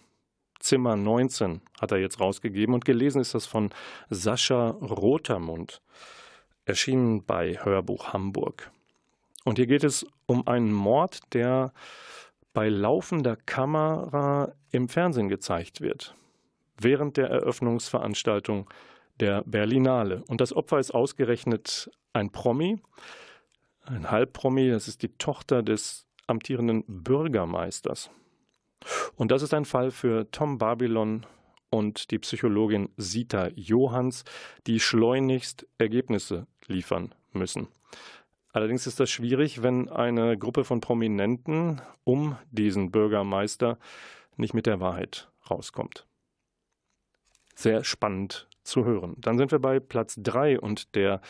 Zimmer 0.59 0.95
19 0.95 1.61
hat 1.79 1.91
er 1.91 1.97
jetzt 1.97 2.19
rausgegeben 2.19 2.73
und 2.73 2.85
gelesen 2.85 3.19
ist 3.19 3.33
das 3.33 3.45
von 3.45 3.71
Sascha 4.09 4.69
Rotermund, 4.69 5.81
erschienen 6.65 7.25
bei 7.25 7.57
Hörbuch 7.63 8.13
Hamburg. 8.13 8.71
Und 9.43 9.57
hier 9.57 9.67
geht 9.67 9.83
es 9.83 10.05
um 10.25 10.47
einen 10.47 10.71
Mord, 10.71 11.19
der 11.33 11.73
bei 12.53 12.69
laufender 12.69 13.35
Kamera 13.35 14.53
im 14.71 14.87
Fernsehen 14.87 15.27
gezeigt 15.27 15.81
wird, 15.81 16.15
während 16.79 17.17
der 17.17 17.29
Eröffnungsveranstaltung 17.29 18.69
der 19.19 19.43
Berlinale. 19.45 20.23
Und 20.27 20.39
das 20.39 20.53
Opfer 20.53 20.79
ist 20.79 20.91
ausgerechnet 20.91 21.91
ein 22.13 22.31
Promi, 22.31 22.79
ein 23.85 24.09
Halbpromi, 24.09 24.69
das 24.69 24.87
ist 24.87 25.01
die 25.01 25.17
Tochter 25.17 25.61
des 25.61 26.07
amtierenden 26.27 26.83
Bürgermeisters. 26.87 28.09
Und 29.15 29.31
das 29.31 29.41
ist 29.41 29.53
ein 29.53 29.65
Fall 29.65 29.91
für 29.91 30.29
Tom 30.31 30.57
Babylon 30.57 31.25
und 31.69 32.11
die 32.11 32.19
Psychologin 32.19 32.89
Sita 32.97 33.49
Johanns, 33.55 34.23
die 34.67 34.79
schleunigst 34.79 35.65
Ergebnisse 35.77 36.47
liefern 36.67 37.15
müssen. 37.31 37.67
Allerdings 38.51 38.85
ist 38.85 38.99
das 38.99 39.09
schwierig, 39.09 39.63
wenn 39.63 39.89
eine 39.89 40.37
Gruppe 40.37 40.63
von 40.63 40.79
Prominenten 40.79 41.81
um 42.03 42.37
diesen 42.51 42.91
Bürgermeister 42.91 43.79
nicht 44.37 44.53
mit 44.53 44.67
der 44.67 44.79
Wahrheit 44.79 45.31
rauskommt. 45.49 46.05
Sehr 47.55 47.83
spannend 47.83 48.47
zu 48.63 48.85
hören. 48.85 49.15
Dann 49.17 49.37
sind 49.37 49.51
wir 49.51 49.59
bei 49.59 49.79
Platz 49.79 50.15
3 50.21 50.59
und 50.59 50.95
der 50.95 51.21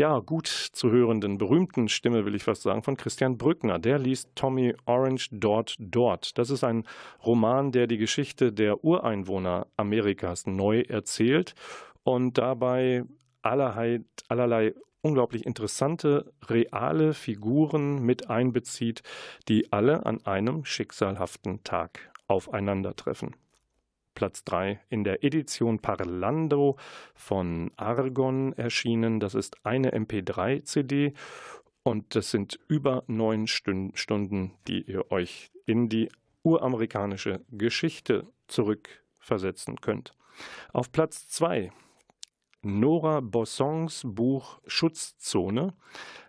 ja, 0.00 0.18
gut 0.18 0.46
zu 0.46 0.90
hörenden, 0.90 1.36
berühmten 1.36 1.90
Stimme, 1.90 2.24
will 2.24 2.34
ich 2.34 2.44
fast 2.44 2.62
sagen, 2.62 2.82
von 2.82 2.96
Christian 2.96 3.36
Brückner. 3.36 3.78
Der 3.78 3.98
liest 3.98 4.30
Tommy 4.34 4.74
Orange 4.86 5.28
Dort 5.30 5.76
Dort. 5.78 6.38
Das 6.38 6.48
ist 6.48 6.64
ein 6.64 6.84
Roman, 7.22 7.70
der 7.70 7.86
die 7.86 7.98
Geschichte 7.98 8.50
der 8.50 8.82
Ureinwohner 8.82 9.66
Amerikas 9.76 10.46
neu 10.46 10.80
erzählt 10.80 11.54
und 12.02 12.38
dabei 12.38 13.04
allerlei, 13.42 14.00
allerlei 14.28 14.74
unglaublich 15.02 15.44
interessante, 15.44 16.32
reale 16.48 17.12
Figuren 17.12 18.02
mit 18.02 18.30
einbezieht, 18.30 19.02
die 19.48 19.70
alle 19.70 20.06
an 20.06 20.24
einem 20.24 20.64
schicksalhaften 20.64 21.62
Tag 21.62 22.10
aufeinandertreffen. 22.26 23.36
Platz 24.14 24.44
3 24.44 24.80
in 24.88 25.04
der 25.04 25.24
Edition 25.24 25.78
Parlando 25.78 26.76
von 27.14 27.70
Argon 27.76 28.52
erschienen. 28.52 29.20
Das 29.20 29.34
ist 29.34 29.64
eine 29.64 29.92
MP3-CD 29.92 31.14
und 31.82 32.14
das 32.14 32.30
sind 32.30 32.58
über 32.68 33.04
neun 33.06 33.46
Stunden, 33.46 34.54
die 34.68 34.82
ihr 34.82 35.10
euch 35.10 35.50
in 35.66 35.88
die 35.88 36.08
uramerikanische 36.42 37.44
Geschichte 37.50 38.26
zurückversetzen 38.48 39.80
könnt. 39.80 40.14
Auf 40.72 40.92
Platz 40.92 41.28
2 41.28 41.72
Nora 42.62 43.20
Bossons 43.20 44.02
Buch 44.04 44.60
Schutzzone 44.66 45.74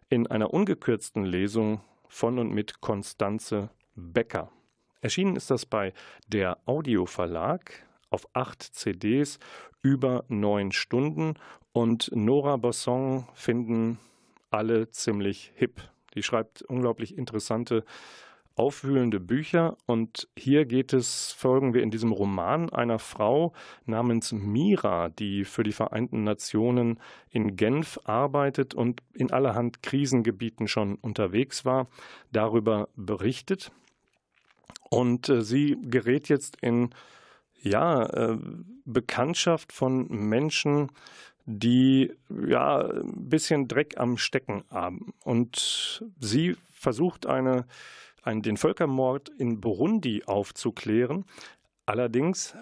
in 0.09 0.27
einer 0.27 0.53
ungekürzten 0.53 1.25
Lesung 1.25 1.81
von 2.07 2.39
und 2.39 2.53
mit 2.53 2.79
Konstanze 2.79 3.69
Becker. 3.95 4.51
Erschienen 5.01 5.35
ist 5.35 5.49
das 5.49 5.65
bei 5.65 5.93
der 6.27 6.59
Audio 6.65 7.07
Verlag 7.07 7.87
auf 8.11 8.27
acht 8.33 8.61
CDs 8.61 9.39
über 9.81 10.25
neun 10.27 10.71
Stunden 10.71 11.33
und 11.73 12.11
Nora 12.13 12.57
Bosson 12.57 13.25
finden 13.33 13.97
alle 14.51 14.91
ziemlich 14.91 15.53
hip. 15.55 15.81
Die 16.13 16.21
schreibt 16.21 16.61
unglaublich 16.61 17.17
interessante, 17.17 17.83
aufwühlende 18.55 19.19
Bücher 19.19 19.75
und 19.87 20.27
hier 20.37 20.65
geht 20.65 20.93
es, 20.93 21.31
folgen 21.31 21.73
wir 21.73 21.81
in 21.81 21.89
diesem 21.89 22.11
Roman 22.11 22.69
einer 22.69 22.99
Frau 22.99 23.53
namens 23.85 24.33
Mira, 24.33 25.09
die 25.09 25.45
für 25.45 25.63
die 25.63 25.71
Vereinten 25.71 26.25
Nationen 26.25 26.99
in 27.29 27.55
Genf 27.55 27.97
arbeitet 28.03 28.75
und 28.75 29.01
in 29.13 29.31
allerhand 29.31 29.81
Krisengebieten 29.81 30.67
schon 30.67 30.95
unterwegs 30.95 31.65
war, 31.65 31.87
darüber 32.31 32.89
berichtet 32.95 33.71
und 34.91 35.29
äh, 35.29 35.41
sie 35.41 35.77
gerät 35.81 36.27
jetzt 36.27 36.57
in 36.61 36.89
ja, 37.61 38.03
äh, 38.07 38.37
Bekanntschaft 38.85 39.71
von 39.71 40.07
Menschen, 40.09 40.91
die 41.45 42.13
ja 42.47 42.79
ein 42.79 43.29
bisschen 43.29 43.67
Dreck 43.67 43.97
am 43.97 44.17
Stecken 44.17 44.63
haben. 44.69 45.13
Und 45.23 46.03
sie 46.19 46.57
versucht 46.73 47.25
eine, 47.25 47.65
einen, 48.21 48.41
den 48.41 48.57
Völkermord 48.57 49.29
in 49.29 49.61
Burundi 49.61 50.23
aufzuklären. 50.25 51.25
Allerdings 51.85 52.55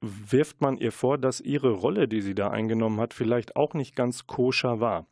wirft 0.00 0.62
man 0.62 0.78
ihr 0.78 0.92
vor, 0.92 1.18
dass 1.18 1.40
ihre 1.40 1.72
Rolle, 1.72 2.08
die 2.08 2.22
sie 2.22 2.34
da 2.34 2.48
eingenommen 2.48 3.00
hat, 3.00 3.12
vielleicht 3.12 3.54
auch 3.54 3.74
nicht 3.74 3.94
ganz 3.96 4.26
koscher 4.26 4.80
war. 4.80 5.06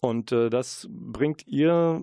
Und 0.00 0.32
äh, 0.32 0.50
das 0.50 0.88
bringt 0.90 1.46
ihr 1.46 2.02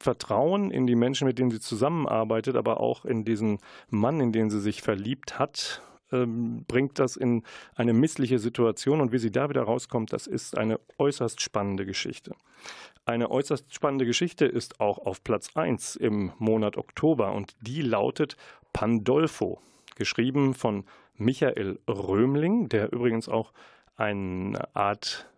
Vertrauen 0.00 0.70
in 0.70 0.86
die 0.86 0.96
Menschen, 0.96 1.26
mit 1.26 1.38
denen 1.38 1.50
sie 1.50 1.60
zusammenarbeitet, 1.60 2.56
aber 2.56 2.80
auch 2.80 3.04
in 3.04 3.24
diesen 3.24 3.58
Mann, 3.90 4.18
in 4.20 4.32
den 4.32 4.48
sie 4.48 4.60
sich 4.60 4.80
verliebt 4.80 5.38
hat, 5.38 5.82
ähm, 6.10 6.64
bringt 6.66 6.98
das 6.98 7.16
in 7.16 7.42
eine 7.74 7.92
missliche 7.92 8.38
Situation. 8.38 9.02
Und 9.02 9.12
wie 9.12 9.18
sie 9.18 9.30
da 9.30 9.50
wieder 9.50 9.62
rauskommt, 9.62 10.12
das 10.12 10.26
ist 10.26 10.56
eine 10.56 10.80
äußerst 10.98 11.42
spannende 11.42 11.84
Geschichte. 11.84 12.34
Eine 13.04 13.30
äußerst 13.30 13.74
spannende 13.74 14.06
Geschichte 14.06 14.46
ist 14.46 14.80
auch 14.80 14.98
auf 14.98 15.22
Platz 15.22 15.50
1 15.54 15.96
im 15.96 16.32
Monat 16.38 16.78
Oktober 16.78 17.32
und 17.32 17.54
die 17.60 17.82
lautet 17.82 18.36
Pandolfo, 18.72 19.60
geschrieben 19.96 20.54
von 20.54 20.84
Michael 21.16 21.78
Römling, 21.86 22.70
der 22.70 22.92
übrigens 22.92 23.28
auch 23.28 23.52
eine 23.96 24.74
Art 24.74 25.28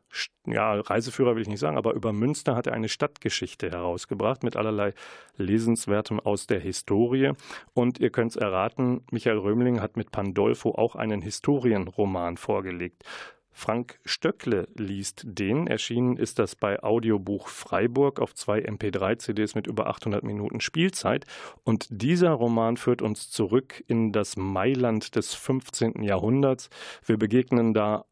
ja, 0.47 0.75
Reiseführer 0.81 1.35
will 1.35 1.43
ich 1.43 1.49
nicht 1.49 1.61
sagen, 1.61 1.77
aber 1.77 1.95
über 1.95 2.13
Münster 2.13 2.57
hat 2.57 2.67
er 2.67 2.75
eine 2.75 2.89
Stadtgeschichte 2.89 3.71
herausgebracht 3.71 4.43
mit 4.43 4.57
allerlei 4.57 4.95
Lesenswertem 5.37 6.21
aus 6.21 6.47
der 6.47 6.61
Historie. 6.61 7.33
Und 7.75 8.01
ihr 8.01 8.11
könnt 8.11 8.33
es 8.33 8.37
erraten, 8.37 9.05
Michael 9.11 9.39
Römling 9.39 9.81
hat 9.81 9.97
mit 9.97 10.11
Pandolfo 10.11 10.71
auch 10.71 10.97
einen 10.97 11.23
Historienroman 11.23 12.37
vorgelegt. 12.37 13.05
Frank 13.53 14.01
Stöckle 14.05 14.67
liest 14.75 15.25
den. 15.25 15.67
Erschienen 15.67 16.17
ist 16.17 16.39
das 16.39 16.57
bei 16.57 16.83
Audiobuch 16.83 17.49
Freiburg 17.49 18.19
auf 18.19 18.35
zwei 18.35 18.61
MP3-CDs 18.61 19.55
mit 19.55 19.67
über 19.67 19.87
800 19.89 20.25
Minuten 20.25 20.61
Spielzeit. 20.61 21.27
Und 21.63 21.87
dieser 21.91 22.31
Roman 22.31 22.77
führt 22.77 23.03
uns 23.03 23.31
zurück 23.31 23.85
in 23.87 24.11
das 24.13 24.37
Mailand 24.37 25.15
des 25.17 25.35
15. 25.35 26.03
Jahrhunderts. 26.03 26.71
Wir 27.05 27.19
begegnen 27.19 27.75
da 27.75 28.07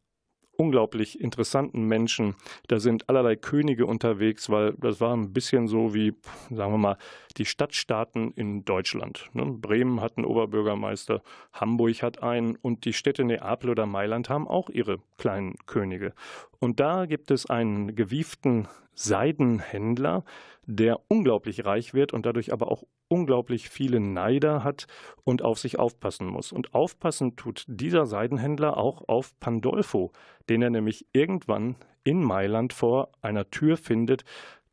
unglaublich 0.61 1.19
interessanten 1.19 1.85
Menschen. 1.85 2.35
Da 2.67 2.79
sind 2.79 3.09
allerlei 3.09 3.35
Könige 3.35 3.87
unterwegs, 3.87 4.47
weil 4.51 4.73
das 4.73 5.01
war 5.01 5.15
ein 5.17 5.33
bisschen 5.33 5.67
so 5.67 5.95
wie, 5.95 6.13
sagen 6.51 6.71
wir 6.71 6.77
mal, 6.77 6.97
die 7.37 7.45
Stadtstaaten 7.45 8.31
in 8.33 8.63
Deutschland. 8.63 9.27
Ne? 9.33 9.45
Bremen 9.45 10.01
hat 10.01 10.17
einen 10.17 10.25
Oberbürgermeister, 10.25 11.23
Hamburg 11.51 12.03
hat 12.03 12.21
einen 12.21 12.57
und 12.57 12.85
die 12.85 12.93
Städte 12.93 13.23
Neapel 13.23 13.71
oder 13.71 13.87
Mailand 13.87 14.29
haben 14.29 14.47
auch 14.47 14.69
ihre 14.69 14.99
kleinen 15.17 15.55
Könige. 15.65 16.13
Und 16.59 16.79
da 16.79 17.07
gibt 17.07 17.31
es 17.31 17.47
einen 17.47 17.95
gewieften 17.95 18.67
Seidenhändler, 19.03 20.23
der 20.65 20.99
unglaublich 21.07 21.65
reich 21.65 21.93
wird 21.93 22.13
und 22.13 22.25
dadurch 22.25 22.53
aber 22.53 22.71
auch 22.71 22.83
unglaublich 23.07 23.69
viele 23.69 23.99
Neider 23.99 24.63
hat 24.63 24.87
und 25.23 25.41
auf 25.41 25.59
sich 25.59 25.79
aufpassen 25.79 26.27
muss. 26.27 26.51
Und 26.51 26.73
aufpassen 26.73 27.35
tut 27.35 27.65
dieser 27.67 28.05
Seidenhändler 28.05 28.77
auch 28.77 29.07
auf 29.07 29.37
Pandolfo, 29.39 30.11
den 30.49 30.61
er 30.61 30.69
nämlich 30.69 31.05
irgendwann 31.11 31.75
in 32.03 32.23
Mailand 32.23 32.73
vor 32.73 33.09
einer 33.21 33.49
Tür 33.49 33.77
findet. 33.77 34.23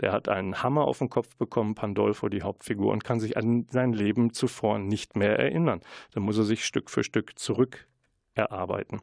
Der 0.01 0.13
hat 0.13 0.29
einen 0.29 0.63
Hammer 0.63 0.85
auf 0.85 0.99
den 0.99 1.11
Kopf 1.11 1.37
bekommen, 1.37 1.75
Pandolfo, 1.75 2.29
die 2.29 2.43
Hauptfigur, 2.43 2.93
und 2.93 3.03
kann 3.03 3.19
sich 3.19 3.37
an 3.37 3.67
sein 3.71 3.93
Leben 3.93 4.33
zuvor 4.33 4.79
nicht 4.79 5.17
mehr 5.17 5.39
erinnern. 5.39 5.81
Da 6.13 6.21
muss 6.21 6.39
er 6.39 6.45
sich 6.45 6.65
Stück 6.65 6.91
für 6.91 7.03
Stück 7.03 7.39
zurück 7.39 7.89
erarbeiten. 8.35 9.01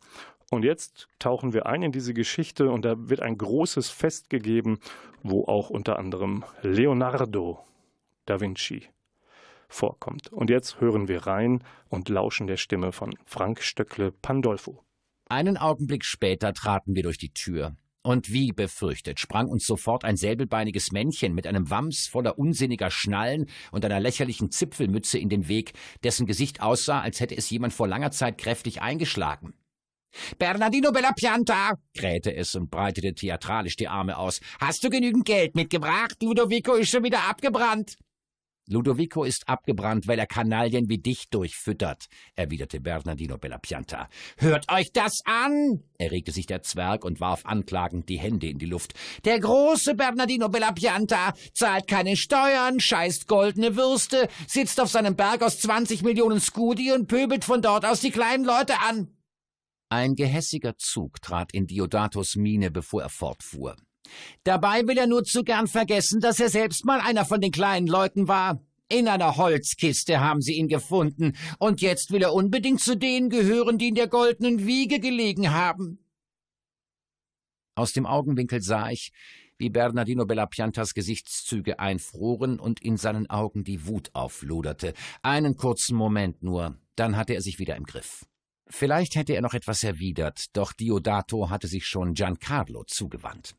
Und 0.51 0.63
jetzt 0.63 1.07
tauchen 1.19 1.53
wir 1.53 1.65
ein 1.65 1.81
in 1.81 1.91
diese 1.91 2.13
Geschichte 2.13 2.69
und 2.69 2.85
da 2.85 3.09
wird 3.09 3.21
ein 3.21 3.37
großes 3.37 3.89
Fest 3.89 4.29
gegeben, 4.29 4.79
wo 5.23 5.45
auch 5.45 5.69
unter 5.69 5.97
anderem 5.97 6.43
Leonardo 6.61 7.59
da 8.25 8.39
Vinci 8.39 8.83
vorkommt. 9.67 10.31
Und 10.31 10.49
jetzt 10.49 10.79
hören 10.79 11.07
wir 11.07 11.25
rein 11.25 11.63
und 11.89 12.09
lauschen 12.09 12.47
der 12.47 12.57
Stimme 12.57 12.91
von 12.91 13.13
Frank 13.25 13.61
Stöckle 13.61 14.11
Pandolfo. 14.11 14.83
Einen 15.27 15.57
Augenblick 15.57 16.05
später 16.05 16.53
traten 16.53 16.95
wir 16.95 17.03
durch 17.03 17.17
die 17.17 17.33
Tür. 17.33 17.75
Und 18.03 18.31
wie 18.31 18.51
befürchtet, 18.51 19.19
sprang 19.19 19.47
uns 19.47 19.65
sofort 19.65 20.05
ein 20.05 20.15
säbelbeiniges 20.15 20.91
Männchen 20.91 21.33
mit 21.33 21.47
einem 21.47 21.71
Wams 21.71 22.05
voller 22.05 22.37
unsinniger 22.37 22.91
Schnallen 22.91 23.47
und 23.71 23.83
einer 23.83 23.99
lächerlichen 23.99 24.51
Zipfelmütze 24.51 25.17
in 25.17 25.27
den 25.27 25.47
Weg, 25.47 25.73
dessen 26.03 26.27
Gesicht 26.27 26.61
aussah, 26.61 27.01
als 27.01 27.19
hätte 27.19 27.35
es 27.35 27.49
jemand 27.49 27.73
vor 27.73 27.87
langer 27.87 28.11
Zeit 28.11 28.37
kräftig 28.37 28.83
eingeschlagen. 28.83 29.55
Bernardino 30.37 30.91
Bella 30.91 31.11
Pianta, 31.13 31.73
krähte 31.97 32.35
es 32.35 32.55
und 32.55 32.69
breitete 32.69 33.13
theatralisch 33.13 33.75
die 33.75 33.87
Arme 33.87 34.17
aus. 34.17 34.41
Hast 34.59 34.83
du 34.83 34.89
genügend 34.89 35.25
Geld 35.25 35.55
mitgebracht? 35.55 36.21
Ludovico 36.21 36.75
ist 36.75 36.89
schon 36.89 37.03
wieder 37.03 37.27
abgebrannt. 37.29 37.95
Ludovico 38.67 39.23
ist 39.23 39.47
abgebrannt, 39.47 40.07
weil 40.07 40.17
er 40.17 40.25
Kanaillen 40.25 40.89
wie 40.89 40.97
dich 40.97 41.29
durchfüttert, 41.29 42.07
erwiderte 42.35 42.81
Bernardino 42.81 43.37
Bella 43.37 43.59
Pianta. 43.59 44.09
Hört 44.37 44.71
euch 44.71 44.91
das 44.91 45.21
an! 45.25 45.83
erregte 45.99 46.31
sich 46.31 46.47
der 46.47 46.63
Zwerg 46.63 47.05
und 47.05 47.19
warf 47.19 47.45
anklagend 47.45 48.09
die 48.09 48.17
Hände 48.17 48.47
in 48.47 48.57
die 48.57 48.65
Luft. 48.65 48.93
Der 49.23 49.39
große 49.39 49.93
Bernardino 49.93 50.49
Bella 50.49 50.71
Pianta 50.71 51.33
zahlt 51.53 51.87
keine 51.87 52.17
Steuern, 52.17 52.79
scheißt 52.79 53.27
goldene 53.27 53.75
Würste, 53.75 54.29
sitzt 54.47 54.81
auf 54.81 54.89
seinem 54.89 55.15
Berg 55.15 55.43
aus 55.43 55.59
zwanzig 55.59 56.01
Millionen 56.01 56.39
Scudi 56.39 56.91
und 56.91 57.07
pöbelt 57.07 57.45
von 57.45 57.61
dort 57.61 57.85
aus 57.85 58.01
die 58.01 58.11
kleinen 58.11 58.45
Leute 58.45 58.79
an. 58.79 59.15
Ein 59.89 60.15
gehässiger 60.15 60.77
Zug 60.77 61.21
trat 61.21 61.53
in 61.53 61.67
Diodatos 61.67 62.35
Miene, 62.35 62.71
bevor 62.71 63.03
er 63.03 63.09
fortfuhr. 63.09 63.75
Dabei 64.43 64.87
will 64.87 64.97
er 64.97 65.07
nur 65.07 65.23
zu 65.23 65.43
gern 65.43 65.67
vergessen, 65.67 66.21
dass 66.21 66.39
er 66.39 66.49
selbst 66.49 66.85
mal 66.85 66.99
einer 66.99 67.25
von 67.25 67.41
den 67.41 67.51
kleinen 67.51 67.87
Leuten 67.87 68.27
war. 68.27 68.61
In 68.87 69.07
einer 69.07 69.35
Holzkiste 69.37 70.19
haben 70.19 70.41
sie 70.41 70.53
ihn 70.53 70.67
gefunden, 70.67 71.33
und 71.57 71.81
jetzt 71.81 72.11
will 72.11 72.21
er 72.21 72.33
unbedingt 72.33 72.81
zu 72.81 72.95
denen 72.95 73.29
gehören, 73.29 73.79
die 73.79 73.87
in 73.87 73.95
der 73.95 74.07
goldenen 74.07 74.67
Wiege 74.67 74.99
gelegen 74.99 75.51
haben. 75.51 75.99
Aus 77.75 77.93
dem 77.93 78.05
Augenwinkel 78.05 78.61
sah 78.61 78.91
ich, 78.91 79.11
wie 79.57 79.69
Bernardino 79.69 80.25
Bellapiantas 80.25 80.93
Gesichtszüge 80.93 81.79
einfroren 81.79 82.59
und 82.59 82.81
in 82.81 82.97
seinen 82.97 83.29
Augen 83.29 83.63
die 83.63 83.87
Wut 83.87 84.11
aufloderte. 84.13 84.93
Einen 85.23 85.55
kurzen 85.55 85.95
Moment 85.95 86.43
nur, 86.43 86.77
dann 86.95 87.17
hatte 87.17 87.33
er 87.33 87.41
sich 87.41 87.59
wieder 87.59 87.75
im 87.75 87.85
Griff. 87.85 88.25
Vielleicht 88.67 89.15
hätte 89.15 89.33
er 89.33 89.41
noch 89.41 89.53
etwas 89.53 89.83
erwidert, 89.83 90.45
doch 90.53 90.73
Diodato 90.73 91.49
hatte 91.49 91.67
sich 91.67 91.85
schon 91.85 92.13
Giancarlo 92.13 92.83
zugewandt. 92.85 93.55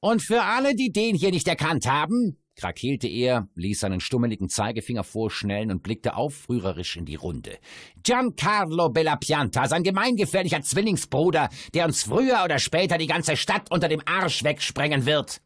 Und 0.00 0.22
für 0.22 0.42
alle, 0.42 0.74
die 0.74 0.92
den 0.92 1.16
hier 1.16 1.30
nicht 1.30 1.48
erkannt 1.48 1.86
haben, 1.86 2.36
krakeelte 2.56 3.08
er, 3.08 3.48
ließ 3.54 3.80
seinen 3.80 4.00
stummeligen 4.00 4.48
Zeigefinger 4.48 5.04
vorschnellen 5.04 5.70
und 5.70 5.82
blickte 5.82 6.16
aufrührerisch 6.16 6.96
in 6.96 7.04
die 7.04 7.14
Runde. 7.14 7.58
Giancarlo 8.02 8.90
Bellapianta, 8.90 9.68
sein 9.68 9.82
gemeingefährlicher 9.82 10.62
Zwillingsbruder, 10.62 11.48
der 11.74 11.86
uns 11.86 12.02
früher 12.02 12.42
oder 12.44 12.58
später 12.58 12.98
die 12.98 13.06
ganze 13.06 13.36
Stadt 13.36 13.70
unter 13.70 13.88
dem 13.88 14.02
Arsch 14.06 14.44
wegsprengen 14.44 15.06
wird. 15.06 15.40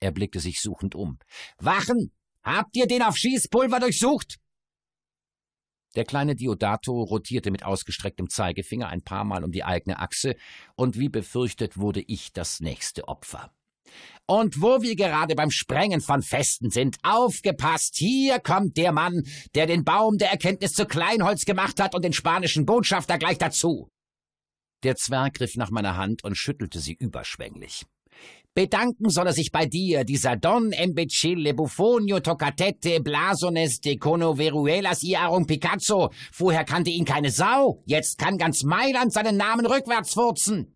Er 0.00 0.12
blickte 0.12 0.40
sich 0.40 0.60
suchend 0.60 0.94
um. 0.94 1.18
Wachen! 1.58 2.12
Habt 2.42 2.74
ihr 2.74 2.86
den 2.86 3.02
auf 3.02 3.16
Schießpulver 3.16 3.80
durchsucht? 3.80 4.38
Der 5.96 6.04
kleine 6.04 6.36
Diodato 6.36 7.02
rotierte 7.02 7.50
mit 7.50 7.64
ausgestrecktem 7.64 8.28
Zeigefinger 8.28 8.88
ein 8.88 9.02
paar 9.02 9.24
Mal 9.24 9.44
um 9.44 9.50
die 9.50 9.64
eigene 9.64 9.98
Achse, 9.98 10.36
und 10.76 10.98
wie 10.98 11.08
befürchtet 11.08 11.78
wurde 11.78 12.00
ich 12.00 12.32
das 12.32 12.60
nächste 12.60 13.08
Opfer. 13.08 13.52
Und 14.26 14.62
wo 14.62 14.82
wir 14.82 14.94
gerade 14.94 15.34
beim 15.34 15.50
Sprengen 15.50 16.00
von 16.00 16.22
Festen 16.22 16.70
sind, 16.70 16.98
aufgepasst, 17.02 17.96
hier 17.96 18.38
kommt 18.38 18.76
der 18.76 18.92
Mann, 18.92 19.24
der 19.56 19.66
den 19.66 19.84
Baum 19.84 20.18
der 20.18 20.30
Erkenntnis 20.30 20.74
zu 20.74 20.86
Kleinholz 20.86 21.44
gemacht 21.44 21.80
hat 21.80 21.96
und 21.96 22.04
den 22.04 22.12
spanischen 22.12 22.66
Botschafter 22.66 23.18
gleich 23.18 23.38
dazu. 23.38 23.90
Der 24.84 24.96
Zwerg 24.96 25.34
griff 25.34 25.56
nach 25.56 25.70
meiner 25.70 25.96
Hand 25.96 26.22
und 26.24 26.36
schüttelte 26.36 26.78
sie 26.78 26.94
überschwänglich. 26.94 27.84
Bedanken 28.52 29.10
soll 29.10 29.28
er 29.28 29.32
sich 29.32 29.52
bei 29.52 29.66
dir, 29.66 30.02
dieser 30.02 30.34
Don 30.36 30.72
Imbecille 30.72 31.54
Buffonio 31.54 32.18
Toccatette 32.18 33.00
Blasones 33.00 33.80
de 33.80 33.96
Cono 33.96 34.38
Veruelas 34.38 35.04
Iarum 35.04 35.46
Picasso. 35.46 36.10
Vorher 36.32 36.64
kannte 36.64 36.90
ihn 36.90 37.04
keine 37.04 37.30
Sau, 37.30 37.80
jetzt 37.86 38.18
kann 38.18 38.38
ganz 38.38 38.64
Mailand 38.64 39.12
seinen 39.12 39.36
Namen 39.36 39.66
rückwärts 39.66 40.14
furzen. 40.14 40.74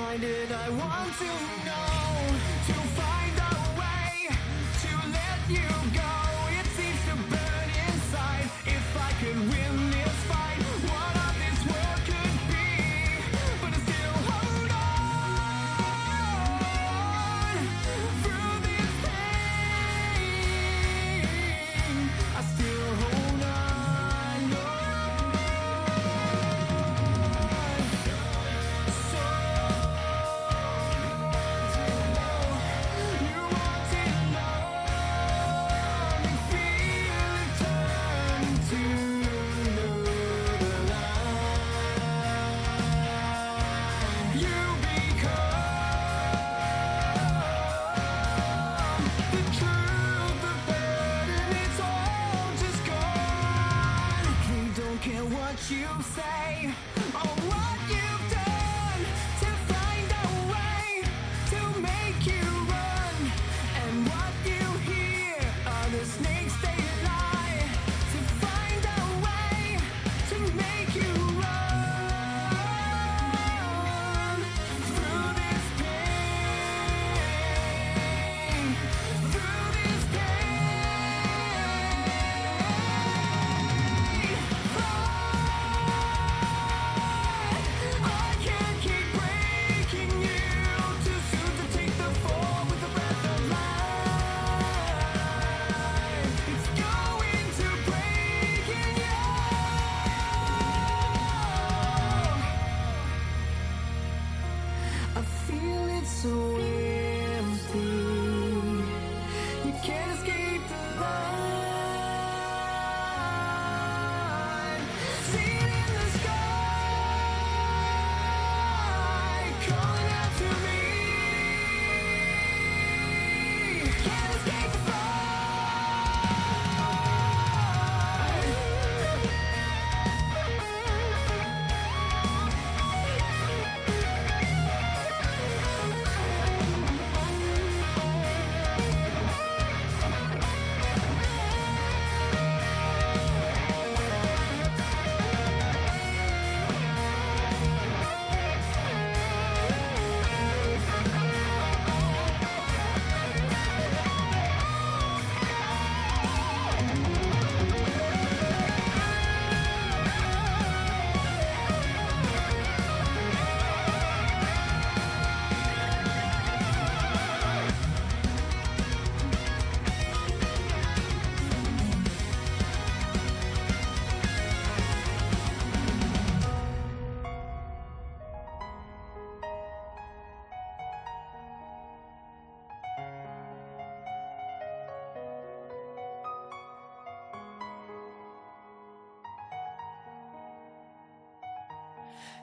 Blinded. 0.00 0.50
I 0.50 0.70
want 0.70 1.12
to 1.18 1.59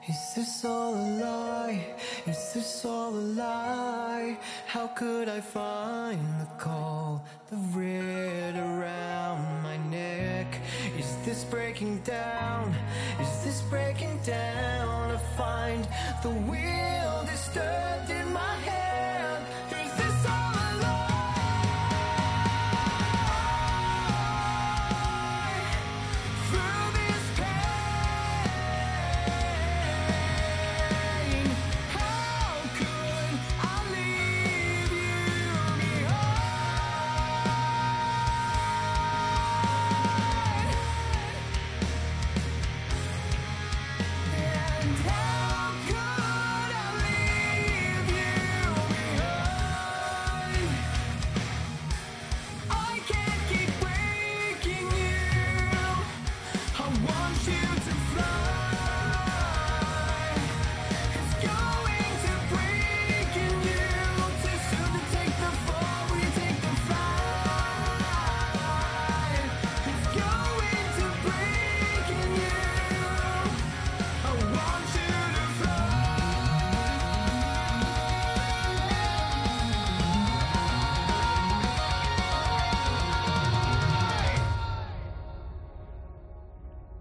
Is 0.08 0.32
this 0.34 0.64
all 0.64 0.94
a 0.94 1.08
lie? 1.20 1.86
Is 2.26 2.54
this 2.54 2.84
all 2.86 3.10
a 3.10 3.26
lie? 3.42 4.38
How 4.66 4.86
could 4.86 5.28
I 5.28 5.42
find 5.42 6.18
the 6.40 6.46
call, 6.56 7.22
the 7.50 7.56
red 7.78 8.56
around 8.56 9.62
my 9.62 9.76
neck? 9.90 10.46
Is 10.96 11.14
this 11.26 11.44
breaking 11.44 11.98
down? 11.98 12.74
Is 13.20 13.44
this 13.44 13.60
breaking 13.68 14.18
down? 14.24 15.12
To 15.12 15.18
find 15.36 15.86
the 16.22 16.30
wheel 16.30 17.26
disturbed 17.26 18.08
in 18.08 18.32
my 18.32 18.54
hand. 18.64 18.87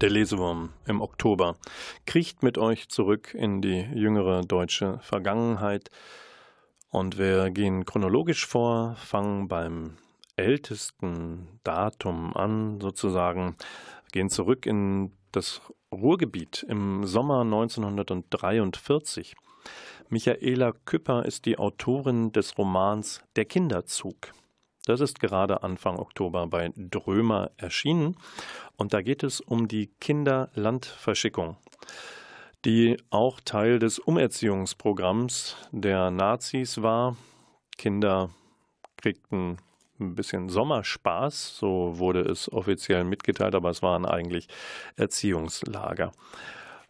Der 0.07 0.13
Lesewurm 0.13 0.69
im 0.85 1.01
Oktober 1.01 1.57
kriecht 2.05 2.41
mit 2.41 2.57
euch 2.57 2.87
zurück 2.87 3.33
in 3.33 3.61
die 3.61 3.81
jüngere 3.93 4.39
deutsche 4.41 4.99
Vergangenheit. 4.99 5.89
Und 6.89 7.17
wir 7.17 7.49
gehen 7.49 7.83
chronologisch 7.83 8.47
vor, 8.47 8.95
fangen 8.95 9.49
beim 9.49 9.97
ältesten 10.37 11.59
Datum 11.65 12.33
an, 12.37 12.79
sozusagen, 12.79 13.57
gehen 14.13 14.29
zurück 14.29 14.65
in 14.65 15.11
das 15.33 15.59
Ruhrgebiet 15.91 16.65
im 16.69 17.05
Sommer 17.05 17.41
1943. 17.41 19.35
Michaela 20.07 20.71
Küpper 20.85 21.25
ist 21.25 21.45
die 21.45 21.59
Autorin 21.59 22.31
des 22.31 22.57
Romans 22.57 23.25
Der 23.35 23.43
Kinderzug. 23.43 24.31
Das 24.87 25.01
ist 25.01 25.19
gerade 25.19 25.63
Anfang 25.63 25.99
Oktober 25.99 26.47
bei 26.47 26.71
Drömer 26.77 27.51
erschienen 27.57 28.15
und 28.77 28.93
da 28.93 29.01
geht 29.01 29.21
es 29.21 29.41
um 29.41 29.67
die 29.67 29.87
Kinderlandverschickung, 29.99 31.57
die 32.63 32.95
auch 33.09 33.41
Teil 33.41 33.79
des 33.79 33.99
Umerziehungsprogramms 33.99 35.57
der 35.73 36.09
Nazis 36.09 36.81
war. 36.81 37.17
Kinder 37.77 38.29
kriegten 38.95 39.57
ein 39.99 40.15
bisschen 40.15 40.47
Sommerspaß, 40.47 41.57
so 41.57 41.99
wurde 41.99 42.21
es 42.21 42.49
offiziell 42.49 43.03
mitgeteilt, 43.03 43.55
aber 43.55 43.71
es 43.71 43.81
waren 43.81 44.05
eigentlich 44.05 44.47
Erziehungslager. 44.95 46.13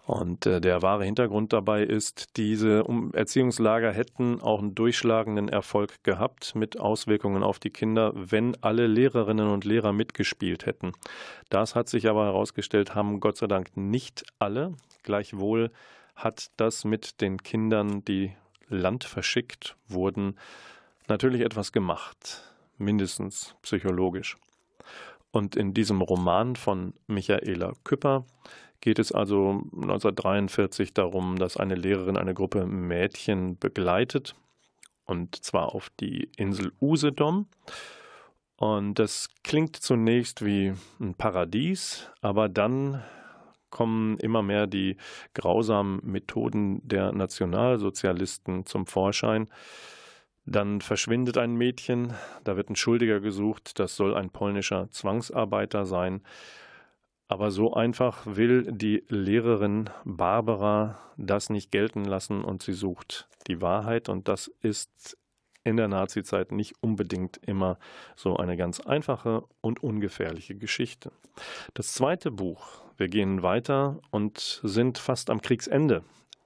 Und 0.08 0.46
äh, 0.46 0.62
der 0.62 0.82
wahre 0.82 1.04
Hintergrund 1.04 1.52
dabei 1.52 1.84
ist, 1.84 2.38
diese 2.38 2.86
um 2.86 3.14
Erziehungslager 3.14 3.92
hätten 3.92 4.40
auch 4.40 4.60
einen 4.60 4.74
durchschlagenden 4.74 5.50
Erfolg 5.50 6.02
gehabt 6.06 6.56
mit 6.56 6.80
Auswirkungen 6.80 7.44
auf 7.44 7.60
die 7.60 7.72
Kinder, 7.72 8.14
wenn 8.16 8.56
alle 8.64 8.88
Lehrerinnen 8.88 9.50
und 9.50 9.66
Lehrer 9.66 9.92
mitgespielt 9.92 10.66
hätten. 10.66 10.94
Das 11.50 11.76
hat 11.76 11.90
sich 11.90 12.08
aber 12.08 12.24
herausgestellt, 12.24 12.96
haben 12.96 13.20
Gott 13.20 13.36
sei 13.36 13.48
Dank 13.48 13.76
nicht 13.76 14.24
alle. 14.40 14.76
Gleichwohl 15.04 15.72
hat 16.16 16.52
das 16.56 16.86
mit 16.86 17.20
den 17.20 17.44
Kindern, 17.44 18.06
die 18.06 18.32
Land 18.70 19.04
verschickt 19.04 19.76
wurden, 19.90 20.38
natürlich 21.10 21.42
etwas 21.42 21.74
gemacht, 21.74 22.54
mindestens 22.78 23.56
psychologisch. 23.62 24.38
Und 25.32 25.58
in 25.58 25.74
diesem 25.74 26.00
Roman 26.00 26.56
von 26.56 26.94
Michaela 27.08 27.74
Küpper 27.84 28.24
geht 28.82 29.00
es 29.00 29.12
also 29.12 29.64
1943 29.74 30.94
darum, 30.94 31.38
dass 31.38 31.58
eine 31.58 31.76
Lehrerin 31.76 32.18
eine 32.18 32.34
Gruppe 32.34 32.66
Mädchen 32.66 33.58
begleitet, 33.58 34.36
und 35.06 35.44
zwar 35.44 35.74
auf 35.74 35.90
die 36.00 36.30
Insel 36.38 36.72
Usedom. 36.82 37.48
Und 38.58 38.96
das 38.96 39.30
klingt 39.44 39.76
zunächst 39.76 40.44
wie 40.44 40.74
ein 41.00 41.14
Paradies, 41.16 42.10
aber 42.22 42.50
dann 42.50 43.04
kommen 43.70 44.18
immer 44.18 44.42
mehr 44.42 44.68
die 44.68 44.98
grausamen 45.34 46.00
Methoden 46.04 46.82
der 46.88 47.12
Nationalsozialisten 47.12 48.66
zum 48.66 48.88
Vorschein. 48.88 49.50
Dann 50.46 50.80
verschwindet 50.82 51.38
ein 51.38 51.56
Mädchen, 51.56 52.14
da 52.44 52.56
wird 52.56 52.70
ein 52.70 52.76
Schuldiger 52.76 53.20
gesucht, 53.20 53.80
das 53.80 53.96
soll 53.96 54.16
ein 54.16 54.30
polnischer 54.30 54.90
Zwangsarbeiter 54.92 55.86
sein. 55.86 56.22
Aber 57.28 57.52
so 57.52 57.74
einfach 57.74 58.26
will 58.26 58.72
die 58.72 59.04
Lehrerin 59.10 59.90
Barbara 60.06 60.98
das 61.18 61.50
nicht 61.50 61.72
gelten 61.72 62.06
lassen 62.06 62.44
und 62.44 62.64
sie 62.64 62.74
sucht 62.74 63.28
die 63.48 63.62
Wahrheit 63.62 64.08
und 64.08 64.28
das 64.28 64.48
ist 64.62 65.18
in 65.64 65.76
der 65.76 65.90
Nazizeit 65.90 66.54
nicht 66.54 66.76
unbedingt 66.82 67.38
immer 67.46 67.78
so 68.16 68.38
eine 68.38 68.56
ganz 68.56 68.80
einfache 68.80 69.44
und 69.60 69.84
ungefährliche 69.84 70.56
Geschichte. 70.56 71.12
Das 71.74 71.94
zweite 71.94 72.32
Buch, 72.32 72.82
wir 72.96 73.10
gehen 73.10 73.44
weiter 73.44 74.00
und 74.10 74.62
sind 74.64 74.98
fast 74.98 75.30
am 75.30 75.42
Kriegsende. 75.42 76.04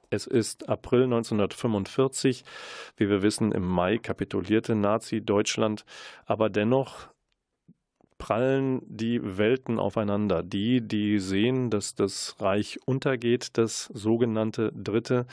Es 0.09 0.27
ist 0.27 0.67
April 0.67 1.03
1945. 1.03 2.43
Wie 2.97 3.09
wir 3.09 3.21
wissen, 3.21 3.53
im 3.53 3.63
Mai 3.63 3.97
kapitulierte 3.97 4.75
Nazi-Deutschland, 4.75 5.85
aber 6.25 6.49
dennoch 6.49 7.07
prallen 8.21 8.83
die 8.85 9.19
Welten 9.39 9.79
aufeinander. 9.79 10.43
Die, 10.43 10.79
die 10.87 11.17
sehen, 11.17 11.71
dass 11.71 11.95
das 11.95 12.35
Reich 12.39 12.77
untergeht, 12.85 13.57
das 13.57 13.85
sogenannte 13.85 14.71
Dritte. 14.73 15.25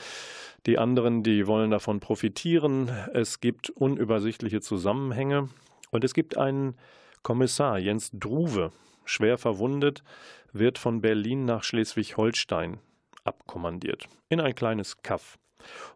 Die 0.65 0.79
anderen, 0.79 1.21
die 1.21 1.45
wollen 1.45 1.69
davon 1.69 1.99
profitieren. 1.99 2.89
Es 3.13 3.41
gibt 3.41 3.69
unübersichtliche 3.69 4.59
Zusammenhänge. 4.59 5.49
Und 5.91 6.03
es 6.03 6.15
gibt 6.15 6.37
einen 6.37 6.73
Kommissar, 7.21 7.77
Jens 7.77 8.09
Druwe, 8.11 8.71
schwer 9.05 9.37
verwundet, 9.37 10.03
wird 10.51 10.79
von 10.79 10.99
Berlin 10.99 11.45
nach 11.45 11.63
Schleswig-Holstein 11.63 12.79
abkommandiert, 13.23 14.07
in 14.29 14.41
ein 14.41 14.55
kleines 14.55 15.03
Kaff. 15.03 15.37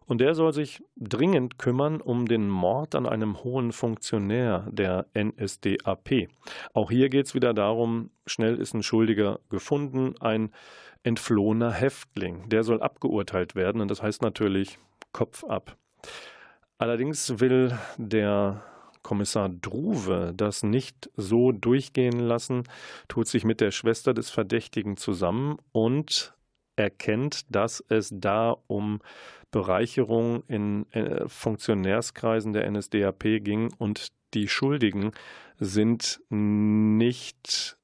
Und 0.06 0.20
der 0.20 0.34
soll 0.34 0.52
sich 0.52 0.82
dringend 0.96 1.58
kümmern 1.58 2.00
um 2.00 2.26
den 2.26 2.48
Mord 2.48 2.94
an 2.94 3.06
einem 3.06 3.42
hohen 3.42 3.72
Funktionär 3.72 4.66
der 4.70 5.06
NSDAP. 5.14 6.28
Auch 6.72 6.90
hier 6.90 7.08
geht 7.08 7.26
es 7.26 7.34
wieder 7.34 7.54
darum, 7.54 8.10
schnell 8.26 8.56
ist 8.56 8.74
ein 8.74 8.82
Schuldiger 8.82 9.40
gefunden, 9.48 10.14
ein 10.20 10.52
entflohener 11.02 11.72
Häftling. 11.72 12.48
Der 12.48 12.64
soll 12.64 12.82
abgeurteilt 12.82 13.54
werden 13.54 13.80
und 13.80 13.90
das 13.90 14.02
heißt 14.02 14.22
natürlich 14.22 14.78
Kopf 15.12 15.44
ab. 15.44 15.76
Allerdings 16.78 17.40
will 17.40 17.78
der 17.96 18.62
Kommissar 19.02 19.50
Druwe 19.50 20.32
das 20.34 20.62
nicht 20.62 21.10
so 21.16 21.52
durchgehen 21.52 22.18
lassen, 22.18 22.64
tut 23.06 23.28
sich 23.28 23.44
mit 23.44 23.60
der 23.60 23.70
Schwester 23.70 24.14
des 24.14 24.30
Verdächtigen 24.30 24.96
zusammen 24.96 25.58
und 25.72 26.33
erkennt, 26.76 27.42
dass 27.54 27.84
es 27.88 28.10
da 28.12 28.56
um 28.66 29.00
Bereicherung 29.50 30.42
in 30.48 30.90
äh, 30.92 31.28
Funktionärskreisen 31.28 32.52
der 32.52 32.68
NSDAP 32.70 33.22
ging 33.42 33.72
und 33.78 34.08
die 34.34 34.48
Schuldigen 34.48 35.12
sind 35.58 36.20
nicht 36.28 37.76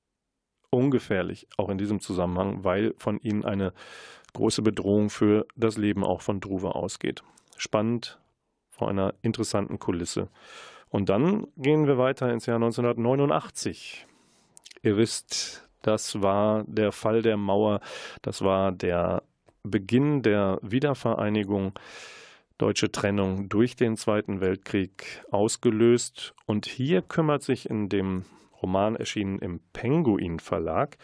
ungefährlich, 0.71 1.47
auch 1.57 1.69
in 1.69 1.79
diesem 1.79 2.01
Zusammenhang, 2.01 2.65
weil 2.65 2.95
von 2.99 3.19
ihnen 3.21 3.45
eine 3.45 3.73
große 4.33 4.63
Bedrohung 4.63 5.11
für 5.11 5.47
das 5.57 5.77
Leben 5.77 6.05
auch 6.05 6.23
von 6.23 6.41
Druwe 6.41 6.75
ausgeht. 6.75 7.23
Spannend 7.57 8.21
vor 8.71 8.89
einer 8.89 9.15
interessanten 9.23 9.79
Kulisse. 9.79 10.29
Und 10.89 11.09
dann 11.09 11.47
gehen 11.57 11.87
wir 11.87 11.99
weiter 11.99 12.33
ins 12.33 12.47
Jahr 12.47 12.57
1989. 12.57 14.07
Ihr 14.83 14.97
wisst, 14.97 15.69
das 15.83 16.23
war 16.23 16.65
der 16.67 16.93
Fall 16.93 17.23
der 17.23 17.37
Mauer, 17.37 17.81
das 18.23 18.43
war 18.43 18.73
der 18.73 19.23
Beginn 19.63 20.23
der 20.23 20.59
Wiedervereinigung, 20.63 21.79
deutsche 22.59 22.93
Trennung 22.93 23.49
durch 23.49 23.77
den 23.77 23.97
Zweiten 23.97 24.41
Weltkrieg 24.41 25.25
ausgelöst. 25.31 26.35
Und 26.47 26.67
hier 26.67 27.03
kümmert 27.03 27.43
sich 27.43 27.69
in 27.69 27.89
dem 27.89 28.25
Roman 28.63 28.97
erschienen 28.97 29.39
im 29.39 29.61
Penguin 29.73 30.41
Verlag. 30.41 30.99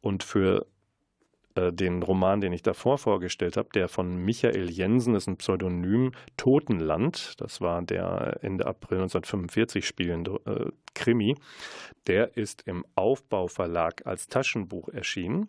Und 0.00 0.22
für 0.22 0.66
äh, 1.58 1.72
den 1.72 2.02
Roman, 2.02 2.40
den 2.40 2.52
ich 2.52 2.62
davor 2.62 2.98
vorgestellt 2.98 3.56
habe, 3.56 3.68
der 3.74 3.88
von 3.88 4.16
Michael 4.16 4.70
Jensen 4.70 5.14
ist 5.14 5.26
ein 5.26 5.36
Pseudonym 5.36 6.12
Totenland, 6.36 7.34
das 7.38 7.60
war 7.60 7.82
der 7.82 8.38
Ende 8.42 8.66
April 8.66 8.98
1945 8.98 9.86
spielende 9.86 10.40
äh, 10.46 10.70
Krimi, 10.94 11.36
der 12.06 12.36
ist 12.36 12.62
im 12.66 12.84
Aufbauverlag 12.94 14.06
als 14.06 14.28
Taschenbuch 14.28 14.88
erschienen. 14.88 15.48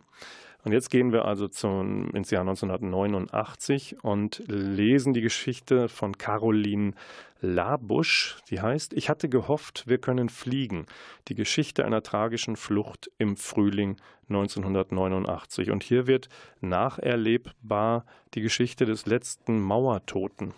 Und 0.63 0.73
jetzt 0.73 0.89
gehen 0.89 1.13
wir 1.13 1.25
also 1.25 1.47
zum, 1.47 2.09
ins 2.11 2.31
Jahr 2.31 2.41
1989 2.41 4.03
und 4.03 4.43
lesen 4.47 5.13
die 5.13 5.21
Geschichte 5.21 5.87
von 5.87 6.17
Caroline 6.17 6.93
Labusch, 7.41 8.37
die 8.49 8.59
heißt 8.59 8.93
Ich 8.93 9.09
hatte 9.09 9.29
gehofft, 9.29 9.85
wir 9.87 9.97
können 9.97 10.27
fliegen. 10.27 10.85
Die 11.29 11.35
Geschichte 11.35 11.85
einer 11.85 12.03
tragischen 12.03 12.57
Flucht 12.57 13.09
im 13.17 13.37
Frühling 13.37 13.95
1989. 14.27 15.71
Und 15.71 15.83
hier 15.83 16.07
wird 16.07 16.27
nacherlebbar 16.59 18.05
die 18.33 18.41
Geschichte 18.41 18.85
des 18.85 19.05
letzten 19.05 19.61
Mauertoten. 19.61 20.53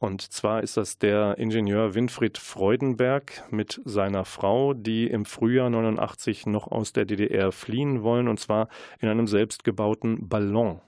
Und 0.00 0.22
zwar 0.32 0.62
ist 0.62 0.78
das 0.78 0.98
der 0.98 1.36
Ingenieur 1.36 1.94
Winfried 1.94 2.38
Freudenberg 2.38 3.44
mit 3.50 3.82
seiner 3.84 4.24
Frau, 4.24 4.72
die 4.72 5.06
im 5.06 5.26
Frühjahr 5.26 5.68
89 5.68 6.46
noch 6.46 6.68
aus 6.68 6.94
der 6.94 7.04
DDR 7.04 7.52
fliehen 7.52 8.02
wollen, 8.02 8.26
und 8.26 8.40
zwar 8.40 8.68
in 9.00 9.10
einem 9.10 9.26
selbstgebauten 9.26 10.26
Ballon. 10.26 10.80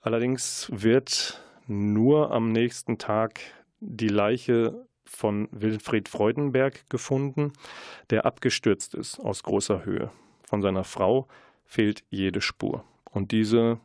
Allerdings 0.00 0.70
wird 0.72 1.42
nur 1.66 2.30
am 2.30 2.52
nächsten 2.52 2.96
Tag 2.96 3.40
die 3.80 4.06
Leiche 4.06 4.86
von 5.04 5.48
Wilfried 5.50 6.08
Freudenberg 6.08 6.88
gefunden, 6.88 7.54
der 8.10 8.24
abgestürzt 8.24 8.94
ist 8.94 9.18
aus 9.18 9.42
großer 9.42 9.84
Höhe. 9.84 10.12
Von 10.44 10.62
seiner 10.62 10.84
Frau 10.84 11.26
fehlt 11.64 12.04
jede 12.10 12.40
Spur. 12.40 12.84
Und 13.10 13.32
diese 13.32 13.80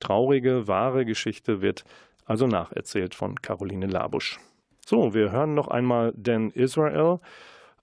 traurige, 0.00 0.66
wahre 0.66 1.04
Geschichte 1.04 1.62
wird 1.62 1.84
also 2.30 2.46
nacherzählt 2.46 3.16
von 3.16 3.42
Caroline 3.42 3.88
Labusch. 3.88 4.38
So, 4.86 5.14
wir 5.14 5.32
hören 5.32 5.54
noch 5.54 5.66
einmal 5.66 6.12
Dan 6.16 6.50
Israel. 6.52 7.18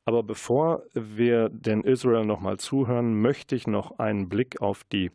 Aber 0.05 0.23
bevor 0.23 0.83
wir 0.93 1.49
Dan 1.49 1.81
Israel 1.81 2.23
nochmal 2.23 2.55
zuhören, 2.55 3.19
möchte 3.19 3.57
ich 3.57 3.67
noch 3.67 3.99
einen 3.99 4.29
Blick 4.29 4.61
auf 4.61 4.85
die 4.85 5.11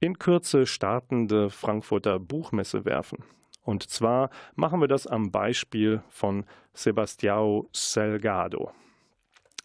in 0.00 0.18
Kürze 0.18 0.64
startende 0.64 1.50
Frankfurter 1.50 2.18
Buchmesse 2.18 2.86
werfen. 2.86 3.18
Und 3.64 3.82
zwar 3.90 4.30
machen 4.54 4.80
wir 4.80 4.88
das 4.88 5.06
am 5.06 5.30
Beispiel 5.30 6.02
von 6.08 6.46
Sebastião 6.74 7.66
Salgado. 7.70 8.72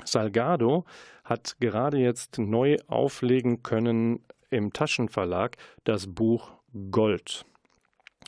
Salgado 0.04 0.84
hat 1.24 1.56
gerade 1.62 2.00
jetzt 2.00 2.38
neu 2.38 2.76
auflegen 2.88 3.64
können 3.64 4.26
im 4.50 4.74
Taschenverlag 4.74 5.56
das 5.86 6.06
Buch 6.06 6.52
Gold. 6.91 7.45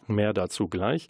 Mehr 0.08 0.34
dazu 0.34 0.68
gleich. 0.68 1.08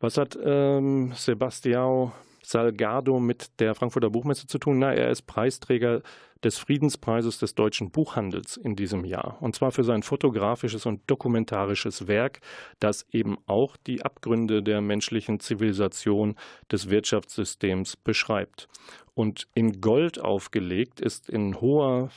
Was 0.00 0.16
hat 0.16 0.38
ähm, 0.42 1.12
Sebastião 1.14 2.12
Salgado 2.42 3.18
mit 3.18 3.60
der 3.60 3.74
Frankfurter 3.74 4.10
Buchmesse 4.10 4.46
zu 4.46 4.58
tun? 4.58 4.78
Na, 4.78 4.94
er 4.94 5.10
ist 5.10 5.22
Preisträger 5.22 6.02
des 6.44 6.56
Friedenspreises 6.56 7.38
des 7.38 7.54
deutschen 7.54 7.90
Buchhandels 7.90 8.56
in 8.56 8.76
diesem 8.76 9.04
Jahr. 9.04 9.36
Und 9.40 9.56
zwar 9.56 9.72
für 9.72 9.82
sein 9.82 10.02
fotografisches 10.02 10.86
und 10.86 11.02
dokumentarisches 11.08 12.06
Werk, 12.06 12.40
das 12.78 13.06
eben 13.10 13.38
auch 13.46 13.76
die 13.76 14.02
Abgründe 14.02 14.62
der 14.62 14.80
menschlichen 14.80 15.40
Zivilisation 15.40 16.36
des 16.70 16.90
Wirtschaftssystems 16.90 17.96
beschreibt. 17.96 18.68
Und 19.14 19.48
in 19.54 19.80
Gold 19.80 20.20
aufgelegt 20.20 21.00
ist 21.00 21.28
in 21.28 21.60
hoher 21.60 22.10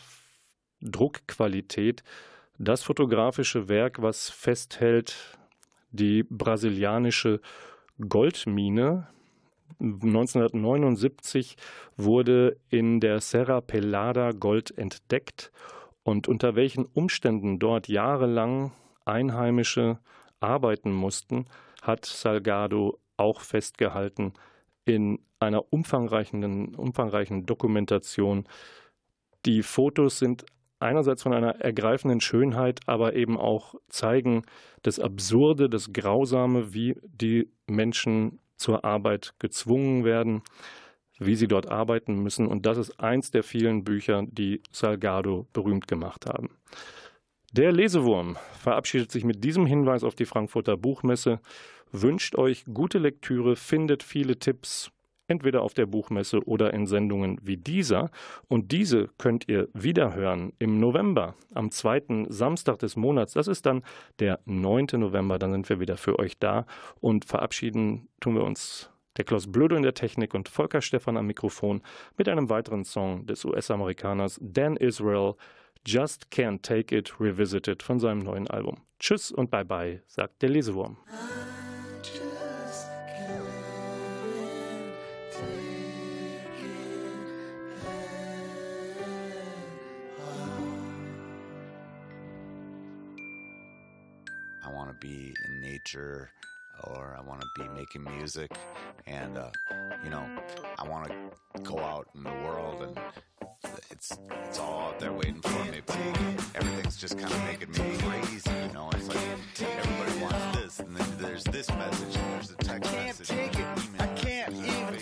Druckqualität 0.81 2.03
das 2.59 2.83
fotografische 2.83 3.69
Werk, 3.69 4.03
was 4.03 4.29
festhält 4.29 5.39
die 5.91 6.23
brasilianische 6.23 7.41
Goldmine 8.07 9.07
1979 9.79 11.55
wurde 11.97 12.57
in 12.69 12.99
der 12.99 13.19
Serra 13.19 13.61
Pelada 13.61 14.31
Gold 14.31 14.77
entdeckt 14.77 15.51
und 16.03 16.27
unter 16.27 16.55
welchen 16.55 16.85
Umständen 16.85 17.59
dort 17.59 17.87
jahrelang 17.87 18.71
Einheimische 19.05 19.99
arbeiten 20.39 20.91
mussten, 20.91 21.45
hat 21.81 22.05
Salgado 22.05 22.99
auch 23.17 23.41
festgehalten 23.41 24.33
in 24.85 25.19
einer 25.39 25.71
umfangreichen, 25.71 26.75
umfangreichen 26.75 27.45
Dokumentation. 27.45 28.45
Die 29.45 29.63
Fotos 29.63 30.19
sind 30.19 30.45
einerseits 30.81 31.23
von 31.23 31.33
einer 31.33 31.61
ergreifenden 31.61 32.21
Schönheit, 32.21 32.79
aber 32.85 33.15
eben 33.15 33.37
auch 33.37 33.75
zeigen 33.89 34.43
das 34.81 34.99
Absurde, 34.99 35.69
das 35.69 35.93
Grausame, 35.93 36.73
wie 36.73 36.97
die 37.03 37.49
Menschen 37.67 38.39
zur 38.57 38.85
Arbeit 38.85 39.33
gezwungen 39.39 40.03
werden, 40.03 40.43
wie 41.19 41.35
sie 41.35 41.47
dort 41.47 41.69
arbeiten 41.69 42.15
müssen. 42.15 42.47
Und 42.47 42.65
das 42.65 42.77
ist 42.77 42.99
eins 42.99 43.31
der 43.31 43.43
vielen 43.43 43.83
Bücher, 43.83 44.23
die 44.27 44.61
Salgado 44.71 45.47
berühmt 45.53 45.87
gemacht 45.87 46.25
haben. 46.25 46.49
Der 47.53 47.71
Lesewurm 47.71 48.37
verabschiedet 48.59 49.11
sich 49.11 49.25
mit 49.25 49.43
diesem 49.43 49.65
Hinweis 49.65 50.03
auf 50.03 50.15
die 50.15 50.25
Frankfurter 50.25 50.77
Buchmesse, 50.77 51.39
wünscht 51.91 52.37
euch 52.37 52.63
gute 52.73 52.97
Lektüre, 52.97 53.57
findet 53.57 54.03
viele 54.03 54.39
Tipps, 54.39 54.91
entweder 55.31 55.61
auf 55.63 55.73
der 55.73 55.85
Buchmesse 55.85 56.45
oder 56.45 56.73
in 56.73 56.85
Sendungen 56.85 57.39
wie 57.41 57.57
dieser. 57.57 58.11
Und 58.47 58.71
diese 58.71 59.09
könnt 59.17 59.47
ihr 59.47 59.67
wiederhören 59.73 60.53
im 60.59 60.79
November, 60.79 61.35
am 61.53 61.71
zweiten 61.71 62.29
Samstag 62.29 62.79
des 62.79 62.95
Monats. 62.95 63.33
Das 63.33 63.47
ist 63.47 63.65
dann 63.65 63.83
der 64.19 64.39
9. 64.45 64.87
November. 64.93 65.39
Dann 65.39 65.51
sind 65.51 65.69
wir 65.69 65.79
wieder 65.79 65.97
für 65.97 66.19
euch 66.19 66.37
da 66.37 66.65
und 66.99 67.25
verabschieden 67.25 68.09
tun 68.19 68.35
wir 68.35 68.43
uns 68.43 68.89
der 69.17 69.25
Klaus 69.25 69.51
Blödo 69.51 69.75
in 69.75 69.83
der 69.83 69.93
Technik 69.93 70.33
und 70.33 70.49
Volker 70.49 70.81
Stephan 70.81 71.17
am 71.17 71.27
Mikrofon 71.27 71.81
mit 72.17 72.29
einem 72.29 72.49
weiteren 72.49 72.85
Song 72.85 73.25
des 73.25 73.43
US-Amerikaners 73.43 74.39
Dan 74.41 74.77
Israel, 74.77 75.33
Just 75.85 76.27
Can't 76.31 76.61
Take 76.61 76.95
It 76.95 77.19
Revisited 77.19 77.83
von 77.83 77.99
seinem 77.99 78.19
neuen 78.19 78.47
Album. 78.47 78.77
Tschüss 78.99 79.31
und 79.31 79.49
bye 79.49 79.65
bye, 79.65 80.01
sagt 80.07 80.41
der 80.41 80.49
Lesewurm. 80.49 80.97
I 94.63 94.69
want 94.69 94.89
to 94.89 95.07
be 95.07 95.33
in 95.45 95.61
nature 95.61 96.29
or 96.83 97.15
I 97.17 97.21
want 97.21 97.41
to 97.41 97.47
be 97.55 97.67
making 97.69 98.03
music 98.03 98.51
and 99.07 99.37
uh, 99.37 99.49
you 100.03 100.09
know 100.09 100.25
I 100.77 100.87
want 100.87 101.09
to 101.09 101.61
go 101.61 101.79
out 101.79 102.07
in 102.15 102.23
the 102.23 102.29
world 102.29 102.83
and 102.83 102.99
it's 103.89 104.17
it's 104.45 104.59
all 104.59 104.87
out 104.87 104.99
there 104.99 105.11
waiting 105.11 105.41
for 105.41 105.49
me 105.65 105.81
but 105.85 105.97
everything's 106.55 106.97
just 106.97 107.17
kind 107.17 107.31
of 107.31 107.43
making 107.45 107.71
me 107.71 107.97
crazy 107.99 108.49
you 108.67 108.73
know? 108.73 108.89
It's 108.93 109.07
like 109.07 109.17
everybody 109.61 110.21
wants 110.21 110.57
this 110.57 110.79
and 110.79 110.95
then 110.95 111.07
there's 111.19 111.43
this 111.45 111.69
message 111.69 112.15
and 112.15 112.33
there's 112.33 112.51
a 112.51 112.55
text 112.55 112.91
message 112.93 113.29
and 113.31 113.55
an 113.55 113.61
email 113.61 114.01
I 114.01 114.07
can't 114.15 114.53
even 114.53 114.99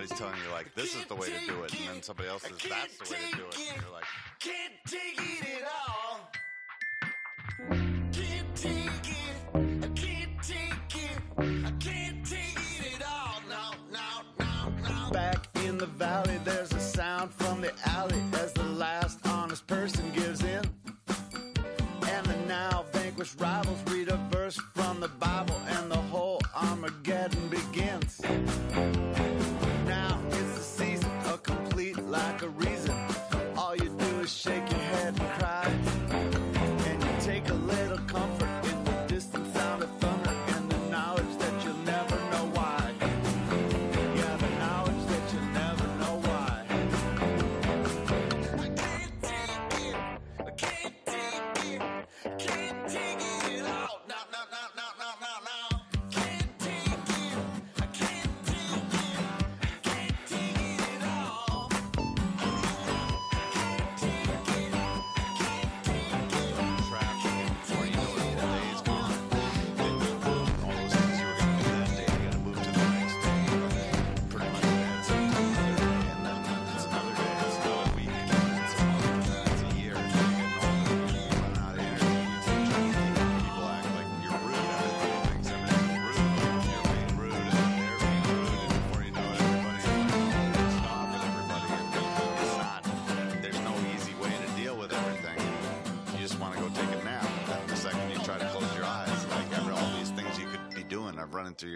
everybody's 0.00 0.18
telling 0.18 0.40
you 0.44 0.50
like 0.52 0.74
this 0.74 0.96
is 0.96 1.04
the 1.06 1.14
way 1.14 1.28
to 1.28 1.46
do 1.46 1.62
it, 1.62 1.72
and 1.78 1.88
then 1.88 2.02
somebody 2.02 2.28
else 2.28 2.42
says 2.42 2.56
that's 2.68 2.96
the 2.98 3.14
way 3.14 3.20
to 3.30 3.36
do 3.36 3.44
it, 3.44 3.56
and 3.72 3.82
you're 3.82 3.92
like, 3.92 4.04
Can't 4.40 4.72
take 4.86 5.09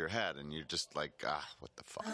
your 0.04 0.10
head, 0.10 0.36
and 0.36 0.52
you're 0.52 0.64
just 0.64 0.94
like, 0.94 1.24
ah, 1.26 1.48
what 1.60 1.70
the 1.76 1.84
fuck. 1.84 2.04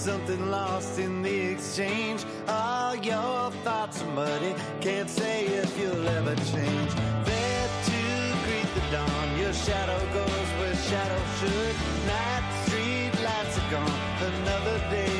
something 0.00 0.50
lost 0.50 0.98
in 0.98 1.20
the 1.20 1.52
exchange. 1.52 2.24
All 2.48 2.96
your 2.96 3.50
thoughts 3.64 4.02
are 4.02 4.12
muddy, 4.14 4.54
can't 4.80 5.10
say 5.10 5.44
if 5.44 5.78
you'll 5.78 6.08
ever 6.08 6.34
change. 6.36 6.92
There 7.28 7.68
to 7.88 8.00
greet 8.44 8.70
the 8.76 8.84
dawn, 8.90 9.38
your 9.38 9.52
shadow 9.52 10.00
goes 10.14 10.48
where 10.58 10.76
shadow 10.88 11.22
should. 11.38 11.74
Night 12.06 12.44
street 12.64 13.14
lights 13.22 13.58
are 13.58 13.70
gone, 13.70 14.00
another 14.32 14.78
day. 14.90 15.19